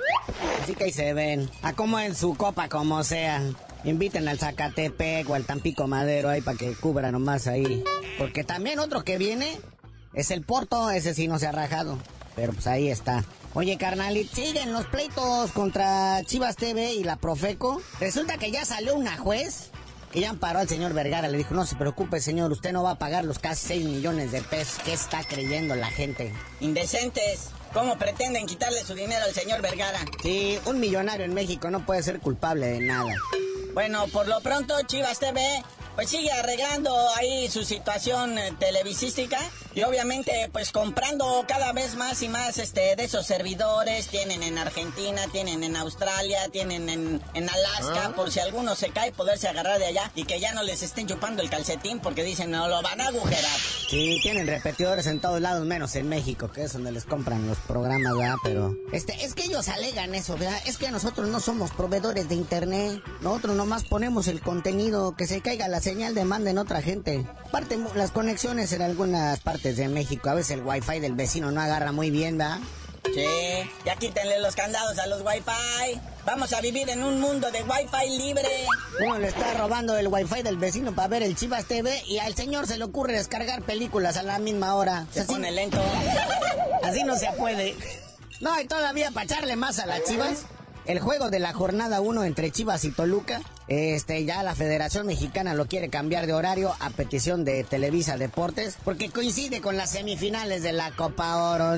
Así 0.60 0.74
que 0.74 0.84
ahí 0.84 0.92
se 0.92 1.14
ven. 1.14 1.48
A 1.62 1.72
como 1.72 2.00
en 2.00 2.16
su 2.16 2.34
copa, 2.34 2.68
como 2.68 3.04
sea. 3.04 3.40
Inviten 3.84 4.26
al 4.26 4.40
Zacatepec 4.40 5.30
o 5.30 5.34
al 5.34 5.44
Tampico 5.44 5.86
Madero 5.86 6.28
ahí 6.28 6.40
para 6.40 6.58
que 6.58 6.74
cubra 6.74 7.12
nomás 7.12 7.46
ahí. 7.46 7.84
Porque 8.18 8.42
también 8.42 8.80
otro 8.80 9.04
que 9.04 9.18
viene 9.18 9.56
es 10.14 10.32
el 10.32 10.42
Porto, 10.42 10.90
ese 10.90 11.14
sí 11.14 11.28
no 11.28 11.38
se 11.38 11.46
ha 11.46 11.52
rajado. 11.52 11.96
Pero 12.34 12.52
pues 12.52 12.66
ahí 12.66 12.88
está. 12.88 13.24
Oye, 13.54 13.78
carnal, 13.78 14.16
y 14.16 14.24
siguen 14.24 14.72
los 14.72 14.86
pleitos 14.86 15.52
contra 15.52 16.24
Chivas 16.24 16.56
TV 16.56 16.94
y 16.94 17.04
la 17.04 17.14
Profeco. 17.14 17.80
Resulta 18.00 18.36
que 18.36 18.50
ya 18.50 18.64
salió 18.64 18.96
una 18.96 19.16
juez 19.16 19.70
que 20.10 20.20
ya 20.20 20.30
amparó 20.30 20.58
al 20.58 20.68
señor 20.68 20.92
Vergara. 20.92 21.28
Le 21.28 21.38
dijo, 21.38 21.54
no 21.54 21.64
se 21.66 21.76
preocupe, 21.76 22.20
señor, 22.20 22.50
usted 22.50 22.72
no 22.72 22.82
va 22.82 22.92
a 22.92 22.98
pagar 22.98 23.24
los 23.24 23.38
casi 23.38 23.68
6 23.68 23.84
millones 23.84 24.32
de 24.32 24.42
pesos. 24.42 24.80
¿Qué 24.84 24.92
está 24.92 25.22
creyendo 25.22 25.76
la 25.76 25.86
gente? 25.86 26.32
Indecentes. 26.58 27.52
¿Cómo 27.72 27.96
pretenden 27.96 28.46
quitarle 28.46 28.84
su 28.84 28.94
dinero 28.94 29.24
al 29.24 29.32
señor 29.32 29.62
Vergara? 29.62 30.00
Sí, 30.22 30.58
un 30.66 30.78
millonario 30.78 31.24
en 31.24 31.32
México 31.32 31.70
no 31.70 31.84
puede 31.86 32.02
ser 32.02 32.20
culpable 32.20 32.66
de 32.66 32.80
nada. 32.80 33.14
Bueno, 33.72 34.06
por 34.08 34.28
lo 34.28 34.40
pronto 34.40 34.74
Chivas 34.86 35.18
TV 35.18 35.40
pues 35.94 36.10
sigue 36.10 36.30
arreglando 36.32 36.94
ahí 37.16 37.48
su 37.50 37.64
situación 37.64 38.38
eh, 38.38 38.52
televisística 38.58 39.38
y 39.74 39.82
obviamente 39.82 40.50
pues 40.52 40.72
comprando 40.72 41.44
cada 41.48 41.72
vez 41.72 41.96
más 41.96 42.22
y 42.22 42.28
más 42.28 42.58
este 42.58 42.96
de 42.96 43.04
esos 43.04 43.26
servidores 43.26 44.08
tienen 44.08 44.42
en 44.42 44.58
Argentina, 44.58 45.22
tienen 45.32 45.64
en 45.64 45.76
Australia, 45.76 46.48
tienen 46.50 46.88
en, 46.88 47.22
en 47.34 47.48
Alaska 47.48 48.12
por 48.14 48.30
si 48.30 48.40
alguno 48.40 48.74
se 48.74 48.90
cae 48.90 49.12
poderse 49.12 49.48
agarrar 49.48 49.78
de 49.78 49.86
allá 49.86 50.10
y 50.14 50.24
que 50.24 50.40
ya 50.40 50.52
no 50.52 50.62
les 50.62 50.82
estén 50.82 51.06
chupando 51.06 51.42
el 51.42 51.50
calcetín 51.50 52.00
porque 52.00 52.24
dicen 52.24 52.50
no 52.50 52.68
lo 52.68 52.82
van 52.82 53.00
a 53.00 53.08
agujerar. 53.08 53.58
Sí, 53.88 54.18
tienen 54.22 54.46
repetidores 54.46 55.06
en 55.06 55.20
todos 55.20 55.40
lados 55.40 55.64
menos 55.66 55.94
en 55.96 56.08
México, 56.08 56.50
que 56.50 56.64
es 56.64 56.72
donde 56.72 56.92
les 56.92 57.04
compran 57.04 57.46
los 57.46 57.58
programas, 57.58 58.16
¿verdad? 58.16 58.36
Pero 58.42 58.76
este 58.92 59.24
es 59.24 59.34
que 59.34 59.44
ellos 59.44 59.68
alegan 59.68 60.14
eso, 60.14 60.36
¿verdad? 60.36 60.58
Es 60.66 60.78
que 60.78 60.90
nosotros 60.90 61.28
no 61.28 61.40
somos 61.40 61.70
proveedores 61.70 62.28
de 62.28 62.34
internet, 62.34 63.02
nosotros 63.20 63.56
nomás 63.56 63.84
ponemos 63.84 64.28
el 64.28 64.40
contenido 64.40 65.14
que 65.16 65.26
se 65.26 65.40
caiga 65.40 65.68
la 65.68 65.80
señal 65.80 66.14
de 66.14 66.24
manda 66.24 66.50
en 66.50 66.58
otra 66.58 66.82
gente. 66.82 67.26
Aparte, 67.46 67.78
las 67.94 68.10
conexiones 68.10 68.72
en 68.72 68.82
algunas 68.82 69.40
partes 69.40 69.61
de 69.62 69.88
México, 69.88 70.28
a 70.28 70.34
veces 70.34 70.52
el 70.52 70.62
wifi 70.62 71.00
del 71.00 71.14
vecino 71.14 71.50
no 71.50 71.60
agarra 71.60 71.92
muy 71.92 72.10
bien, 72.10 72.38
¿verdad? 72.38 72.58
Sí, 73.14 73.26
ya 73.84 73.96
quítenle 73.96 74.40
los 74.40 74.54
candados 74.54 74.98
a 74.98 75.06
los 75.06 75.22
wifi. 75.22 76.00
Vamos 76.24 76.52
a 76.52 76.60
vivir 76.60 76.88
en 76.88 77.02
un 77.02 77.20
mundo 77.20 77.50
de 77.50 77.62
wifi 77.62 78.18
libre. 78.18 78.48
Uno 79.04 79.18
le 79.18 79.28
está 79.28 79.54
robando 79.54 79.96
el 79.96 80.08
wifi 80.08 80.42
del 80.42 80.56
vecino 80.56 80.94
para 80.94 81.08
ver 81.08 81.22
el 81.22 81.36
Chivas 81.36 81.66
TV 81.66 82.02
y 82.06 82.18
al 82.18 82.34
señor 82.34 82.66
se 82.66 82.78
le 82.78 82.84
ocurre 82.84 83.14
descargar 83.14 83.62
películas 83.62 84.16
a 84.16 84.22
la 84.22 84.38
misma 84.38 84.74
hora. 84.74 85.06
Se 85.12 85.24
pone 85.24 85.50
lento. 85.50 85.82
Así 86.82 87.02
no 87.04 87.16
se 87.16 87.28
puede. 87.36 87.76
No, 88.40 88.58
y 88.60 88.66
todavía 88.66 89.10
para 89.10 89.24
echarle 89.24 89.56
más 89.56 89.78
a 89.78 89.86
las 89.86 90.04
Chivas. 90.04 90.46
El 90.84 90.98
juego 90.98 91.30
de 91.30 91.38
la 91.38 91.52
jornada 91.52 92.00
1 92.00 92.24
entre 92.24 92.50
Chivas 92.50 92.84
y 92.84 92.90
Toluca, 92.90 93.40
este 93.72 94.24
ya 94.24 94.42
la 94.42 94.54
Federación 94.54 95.06
Mexicana 95.06 95.54
lo 95.54 95.66
quiere 95.66 95.88
cambiar 95.88 96.26
de 96.26 96.32
horario 96.32 96.74
a 96.80 96.90
petición 96.90 97.44
de 97.44 97.64
Televisa 97.64 98.16
Deportes, 98.16 98.76
porque 98.84 99.10
coincide 99.10 99.60
con 99.60 99.76
las 99.76 99.90
semifinales 99.90 100.62
de 100.62 100.72
la 100.72 100.90
Copa 100.92 101.52
Oro. 101.52 101.72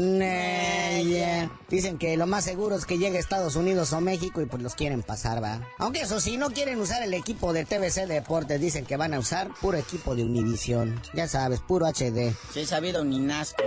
Dicen 1.68 1.98
que 1.98 2.16
lo 2.16 2.26
más 2.26 2.44
seguro 2.44 2.76
es 2.76 2.86
que 2.86 2.98
llegue 2.98 3.18
a 3.18 3.20
Estados 3.20 3.56
Unidos 3.56 3.92
o 3.92 4.00
México 4.00 4.40
y 4.40 4.46
pues 4.46 4.62
los 4.62 4.74
quieren 4.74 5.02
pasar, 5.02 5.42
va. 5.42 5.60
Aunque 5.78 6.02
eso 6.02 6.20
sí, 6.20 6.36
no 6.36 6.50
quieren 6.50 6.80
usar 6.80 7.02
el 7.02 7.14
equipo 7.14 7.52
de 7.52 7.64
TVC 7.64 8.06
Deportes, 8.06 8.60
dicen 8.60 8.84
que 8.84 8.96
van 8.96 9.14
a 9.14 9.18
usar 9.18 9.50
puro 9.60 9.78
equipo 9.78 10.14
de 10.14 10.24
Univisión. 10.24 11.00
Ya 11.14 11.28
sabes, 11.28 11.60
puro 11.60 11.86
HD. 11.86 12.34
Sí, 12.52 12.60
he 12.60 12.66
sabido 12.66 13.04
ni 13.04 13.18
nazco. 13.18 13.62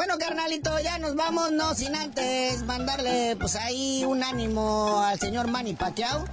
Bueno, 0.00 0.16
carnalito, 0.16 0.80
ya 0.80 0.98
nos 0.98 1.14
vamos, 1.14 1.52
no 1.52 1.74
sin 1.74 1.94
antes 1.94 2.62
mandarle 2.62 3.36
pues 3.38 3.54
ahí 3.54 4.02
un 4.06 4.24
ánimo 4.24 4.98
al 5.02 5.20
señor 5.20 5.48
Manny 5.48 5.74
Pacquiao, 5.74 6.24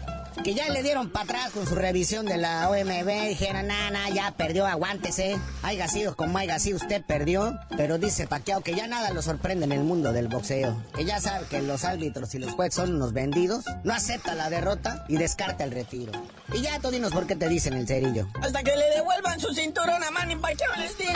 que 0.41 0.53
ya 0.53 0.69
le 0.69 0.83
dieron 0.83 1.09
para 1.09 1.25
atrás 1.25 1.51
con 1.51 1.67
su 1.67 1.75
revisión 1.75 2.25
de 2.25 2.37
la 2.37 2.69
OMB, 2.69 3.27
dijeron, 3.27 3.67
nana, 3.67 4.09
ya 4.09 4.31
perdió, 4.31 4.65
aguántese, 4.65 5.37
haya 5.63 5.89
sido 5.89 6.15
como 6.15 6.37
haya 6.37 6.59
sido, 6.59 6.77
usted 6.77 7.03
perdió, 7.03 7.59
pero 7.75 7.97
dice 7.97 8.25
Pacquiao 8.25 8.61
que 8.61 8.73
ya 8.73 8.87
nada 8.87 9.09
lo 9.09 9.21
sorprende 9.21 9.65
en 9.65 9.73
el 9.73 9.83
mundo 9.83 10.13
del 10.13 10.29
boxeo, 10.29 10.81
que 10.95 11.03
ya 11.03 11.19
sabe 11.19 11.45
que 11.47 11.61
los 11.61 11.83
árbitros 11.83 12.33
y 12.35 12.39
los 12.39 12.53
jueces 12.53 12.75
son 12.75 12.95
unos 12.95 13.11
vendidos, 13.11 13.65
no 13.83 13.93
acepta 13.93 14.33
la 14.33 14.49
derrota 14.49 15.03
y 15.09 15.17
descarta 15.17 15.65
el 15.65 15.71
retiro. 15.71 16.13
Y 16.53 16.61
ya 16.61 16.79
tú 16.79 16.89
dinos 16.89 17.11
por 17.11 17.27
qué 17.27 17.35
te 17.35 17.49
dicen 17.49 17.73
el 17.73 17.85
cerillo. 17.85 18.29
Hasta 18.41 18.63
que 18.63 18.77
le 18.77 18.89
devuelvan 18.91 19.41
su 19.41 19.53
cinturón 19.53 20.01
a 20.05 20.11
Manny 20.11 20.37
Pacquiao 20.37 20.73
les 20.77 20.97
digo. 20.97 21.11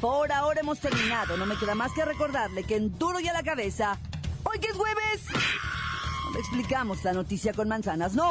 Por 0.00 0.32
ahora 0.32 0.60
hemos 0.60 0.80
terminado. 0.80 1.36
No 1.36 1.44
me 1.44 1.58
queda 1.58 1.74
más 1.74 1.92
que 1.92 2.02
recordarle 2.02 2.64
que 2.64 2.76
en 2.76 2.98
Duro 2.98 3.20
y 3.20 3.28
a 3.28 3.34
la 3.34 3.42
Cabeza, 3.42 3.98
hoy 4.44 4.58
que 4.58 4.68
es 4.68 4.74
jueves, 4.74 5.22
no 6.24 6.30
le 6.32 6.38
explicamos 6.38 7.04
la 7.04 7.12
noticia 7.12 7.52
con 7.52 7.68
manzanas, 7.68 8.14
no. 8.14 8.30